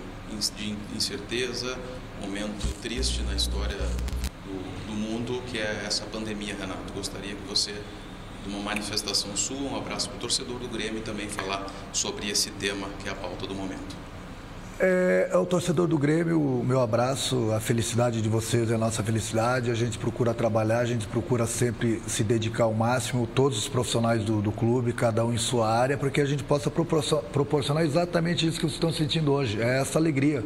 de 0.55 0.77
incerteza, 0.95 1.77
momento 2.21 2.65
triste 2.81 3.21
na 3.23 3.33
história 3.33 3.77
do, 4.45 4.87
do 4.87 4.93
mundo, 4.93 5.43
que 5.47 5.57
é 5.57 5.83
essa 5.85 6.05
pandemia, 6.05 6.55
Renato. 6.55 6.93
Gostaria 6.93 7.35
que 7.35 7.47
você 7.47 7.73
de 8.43 8.49
uma 8.49 8.59
manifestação 8.61 9.35
sua, 9.35 9.57
um 9.57 9.75
abraço 9.75 10.07
para 10.07 10.17
o 10.17 10.19
torcedor 10.21 10.59
do 10.59 10.67
Grêmio 10.69 10.99
e 10.99 11.01
também 11.01 11.27
falar 11.27 11.65
sobre 11.91 12.29
esse 12.29 12.49
tema 12.51 12.87
que 12.99 13.09
é 13.09 13.11
a 13.11 13.15
pauta 13.15 13.45
do 13.45 13.53
momento. 13.53 14.08
É, 14.81 15.27
ao 15.33 15.45
torcedor 15.45 15.87
do 15.87 15.97
Grêmio, 15.97 16.39
o 16.39 16.63
meu 16.63 16.79
abraço, 16.79 17.51
a 17.51 17.59
felicidade 17.59 18.21
de 18.21 18.29
vocês 18.29 18.71
é 18.71 18.75
a 18.75 18.77
nossa 18.77 19.03
felicidade. 19.03 19.69
A 19.69 19.73
gente 19.73 19.97
procura 19.97 20.33
trabalhar, 20.33 20.79
a 20.79 20.85
gente 20.85 21.05
procura 21.05 21.45
sempre 21.45 22.01
se 22.07 22.23
dedicar 22.23 22.63
ao 22.63 22.73
máximo, 22.73 23.27
todos 23.27 23.57
os 23.57 23.67
profissionais 23.67 24.23
do, 24.23 24.41
do 24.41 24.53
clube, 24.53 24.93
cada 24.93 25.25
um 25.25 25.33
em 25.33 25.37
sua 25.37 25.69
área, 25.69 25.97
para 25.97 26.09
que 26.09 26.21
a 26.21 26.25
gente 26.25 26.45
possa 26.45 26.71
proporcionar 26.71 27.83
exatamente 27.83 28.47
isso 28.47 28.55
que 28.55 28.63
vocês 28.63 28.75
estão 28.75 28.93
sentindo 28.93 29.33
hoje, 29.33 29.61
é 29.61 29.81
essa 29.81 29.99
alegria. 29.99 30.45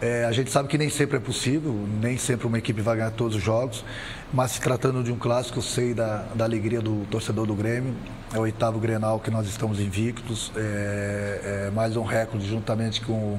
É, 0.00 0.24
a 0.24 0.32
gente 0.32 0.50
sabe 0.50 0.68
que 0.68 0.76
nem 0.76 0.90
sempre 0.90 1.16
é 1.16 1.20
possível, 1.20 1.72
nem 2.00 2.18
sempre 2.18 2.46
uma 2.46 2.58
equipe 2.58 2.80
vai 2.80 2.96
ganhar 2.96 3.10
todos 3.12 3.36
os 3.36 3.42
jogos, 3.42 3.84
mas 4.32 4.52
se 4.52 4.60
tratando 4.60 5.02
de 5.02 5.12
um 5.12 5.16
clássico, 5.16 5.62
sei 5.62 5.94
da, 5.94 6.24
da 6.34 6.44
alegria 6.44 6.80
do 6.80 7.06
torcedor 7.10 7.46
do 7.46 7.54
Grêmio. 7.54 7.94
É 8.32 8.38
o 8.38 8.42
oitavo 8.42 8.80
Grenal 8.80 9.20
que 9.20 9.30
nós 9.30 9.46
estamos 9.46 9.78
invictos, 9.78 10.52
é, 10.56 11.66
é 11.68 11.70
mais 11.70 11.96
um 11.96 12.02
recorde 12.02 12.46
juntamente 12.46 13.00
com, 13.00 13.38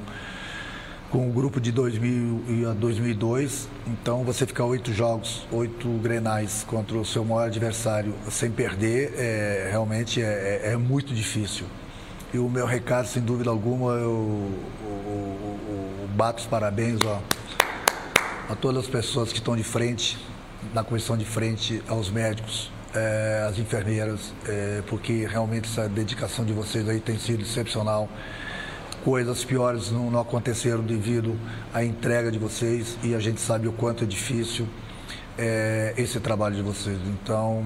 com 1.12 1.30
o 1.30 1.32
grupo 1.32 1.60
de 1.60 1.72
2000 1.72 2.70
a 2.72 2.74
2002. 2.74 3.68
Então, 3.88 4.24
você 4.24 4.46
ficar 4.46 4.64
oito 4.66 4.94
jogos, 4.94 5.46
oito 5.52 5.88
Grenais 6.00 6.66
contra 6.66 6.98
o 6.98 7.06
seu 7.06 7.26
maior 7.26 7.48
adversário 7.48 8.14
sem 8.30 8.50
perder, 8.50 9.14
é, 9.18 9.68
realmente 9.70 10.22
é, 10.22 10.62
é, 10.64 10.72
é 10.72 10.78
muito 10.78 11.14
difícil. 11.14 11.66
E 12.34 12.38
o 12.38 12.50
meu 12.50 12.66
recado, 12.66 13.08
sem 13.08 13.22
dúvida 13.22 13.50
alguma, 13.50 13.92
eu, 13.92 14.52
eu 14.84 15.35
bato 16.16 16.42
os 16.42 16.48
parabéns 16.48 17.00
ó, 17.06 17.22
a 18.50 18.56
todas 18.56 18.86
as 18.86 18.90
pessoas 18.90 19.32
que 19.32 19.40
estão 19.40 19.56
de 19.56 19.64
frente, 19.64 20.18
na 20.74 20.84
comissão 20.84 21.18
de 21.18 21.26
frente, 21.26 21.84
aos 21.88 22.10
médicos, 22.10 22.72
é, 22.94 23.46
às 23.48 23.60
enfermeiras, 23.60 24.34
é, 24.48 24.82
porque 24.88 25.28
realmente 25.28 25.70
essa 25.70 25.90
dedicação 25.90 26.46
de 26.46 26.54
vocês 26.54 26.88
aí 26.88 27.00
tem 27.00 27.20
sido 27.20 27.42
excepcional. 27.42 28.10
Coisas 29.04 29.44
piores 29.44 29.92
não, 29.92 30.10
não 30.10 30.20
aconteceram 30.20 30.82
devido 30.82 31.38
à 31.74 31.84
entrega 31.84 32.32
de 32.32 32.40
vocês 32.40 32.98
e 33.04 33.14
a 33.14 33.20
gente 33.20 33.40
sabe 33.40 33.68
o 33.68 33.74
quanto 33.74 34.06
é 34.06 34.08
difícil 34.08 34.68
é, 35.38 35.94
esse 35.98 36.20
trabalho 36.20 36.56
de 36.56 36.62
vocês. 36.62 36.98
Então, 37.06 37.64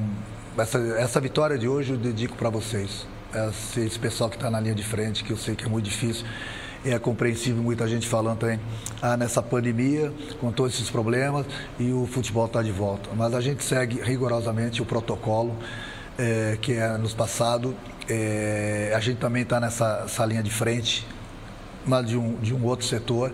essa, 0.57 0.79
essa 0.97 1.21
vitória 1.21 1.57
de 1.57 1.67
hoje 1.67 1.91
eu 1.91 1.97
dedico 1.97 2.35
para 2.35 2.49
vocês 2.49 3.07
esse, 3.49 3.81
esse 3.81 3.99
pessoal 3.99 4.29
que 4.29 4.35
está 4.35 4.49
na 4.49 4.59
linha 4.59 4.75
de 4.75 4.83
frente, 4.83 5.23
que 5.23 5.31
eu 5.31 5.37
sei 5.37 5.55
que 5.55 5.65
é 5.65 5.69
muito 5.69 5.85
difícil. 5.85 6.25
É 6.85 6.97
compreensível 6.97 7.61
muita 7.61 7.87
gente 7.87 8.07
falando 8.07 8.39
também 8.39 8.59
ah, 9.01 9.17
nessa 9.17 9.41
pandemia, 9.41 10.13
com 10.39 10.51
todos 10.51 10.75
esses 10.75 10.89
problemas, 10.89 11.45
e 11.77 11.91
o 11.91 12.05
futebol 12.05 12.45
está 12.45 12.61
de 12.63 12.71
volta. 12.71 13.09
Mas 13.15 13.33
a 13.33 13.41
gente 13.41 13.63
segue 13.63 14.01
rigorosamente 14.01 14.81
o 14.81 14.85
protocolo 14.85 15.57
é, 16.17 16.57
que 16.61 16.73
é 16.73 16.97
nos 16.97 17.13
passado. 17.13 17.75
É, 18.07 18.93
a 18.95 18.99
gente 18.99 19.17
também 19.17 19.43
está 19.43 19.59
nessa 19.59 20.25
linha 20.25 20.41
de 20.41 20.51
frente, 20.51 21.05
mas 21.85 22.07
de 22.07 22.17
um, 22.17 22.35
de 22.35 22.53
um 22.53 22.65
outro 22.65 22.85
setor. 22.85 23.33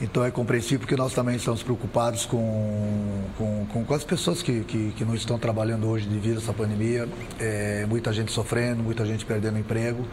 Então 0.00 0.22
é 0.22 0.30
compreensível 0.30 0.80
porque 0.80 0.96
nós 0.96 1.14
também 1.14 1.36
estamos 1.36 1.62
preocupados 1.62 2.26
com, 2.26 3.22
com, 3.38 3.66
com, 3.72 3.84
com 3.84 3.94
as 3.94 4.04
pessoas 4.04 4.42
que, 4.42 4.60
que, 4.64 4.92
que, 4.92 5.04
não 5.06 5.14
estão 5.14 5.38
trabalhando 5.38 5.88
hoje 5.88 6.06
devido 6.06 6.36
a 6.36 6.42
essa 6.42 6.52
pandemia. 6.52 7.08
É, 7.40 7.86
muita 7.88 8.12
gente 8.12 8.30
sofrendo, 8.30 8.82
muita 8.82 9.06
gente 9.06 9.24
perdendo 9.24 9.58
emprego. 9.58 10.06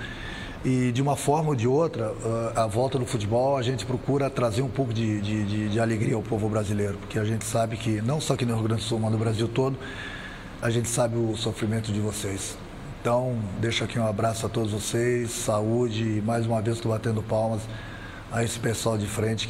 E 0.66 0.94
de 0.94 1.02
uma 1.02 1.18
forma 1.18 1.50
ou 1.50 1.56
de 1.56 1.68
outra, 1.68 2.14
a 2.56 2.66
volta 2.66 2.98
do 2.98 3.06
futebol, 3.06 3.58
a 3.58 3.62
gente 3.62 3.86
procura 3.86 4.30
trazer 4.30 4.62
um 4.62 4.70
pouco 4.70 4.94
de, 4.94 5.20
de, 5.20 5.44
de, 5.44 5.70
de 5.70 5.80
alegria 5.80 6.16
ao 6.16 6.22
povo 6.22 6.48
brasileiro, 6.48 6.98
porque 7.00 7.20
a 7.20 7.26
gente 7.26 7.44
sabe 7.44 7.76
que, 7.76 8.02
não 8.02 8.22
só 8.22 8.34
aqui 8.34 8.46
no 8.46 8.54
Rio 8.54 8.64
Grande 8.64 8.82
do 8.82 8.88
Sul, 8.88 8.98
mas 8.98 9.12
no 9.12 9.18
Brasil 9.18 9.48
todo, 9.50 9.78
a 10.62 10.70
gente 10.70 10.88
sabe 10.88 11.18
o 11.18 11.36
sofrimento 11.36 11.92
de 11.92 12.00
vocês. 12.00 12.58
Então, 13.02 13.38
deixo 13.60 13.84
aqui 13.84 14.00
um 14.00 14.08
abraço 14.08 14.46
a 14.46 14.50
todos 14.50 14.72
vocês, 14.72 15.32
saúde 15.32 16.20
e 16.20 16.22
mais 16.22 16.46
uma 16.46 16.62
vez 16.62 16.78
estou 16.78 16.94
batendo 16.94 17.22
palmas 17.22 17.62
a 18.32 18.42
esse 18.46 18.58
pessoal 18.58 18.98
de 18.98 19.06
frente 19.06 19.42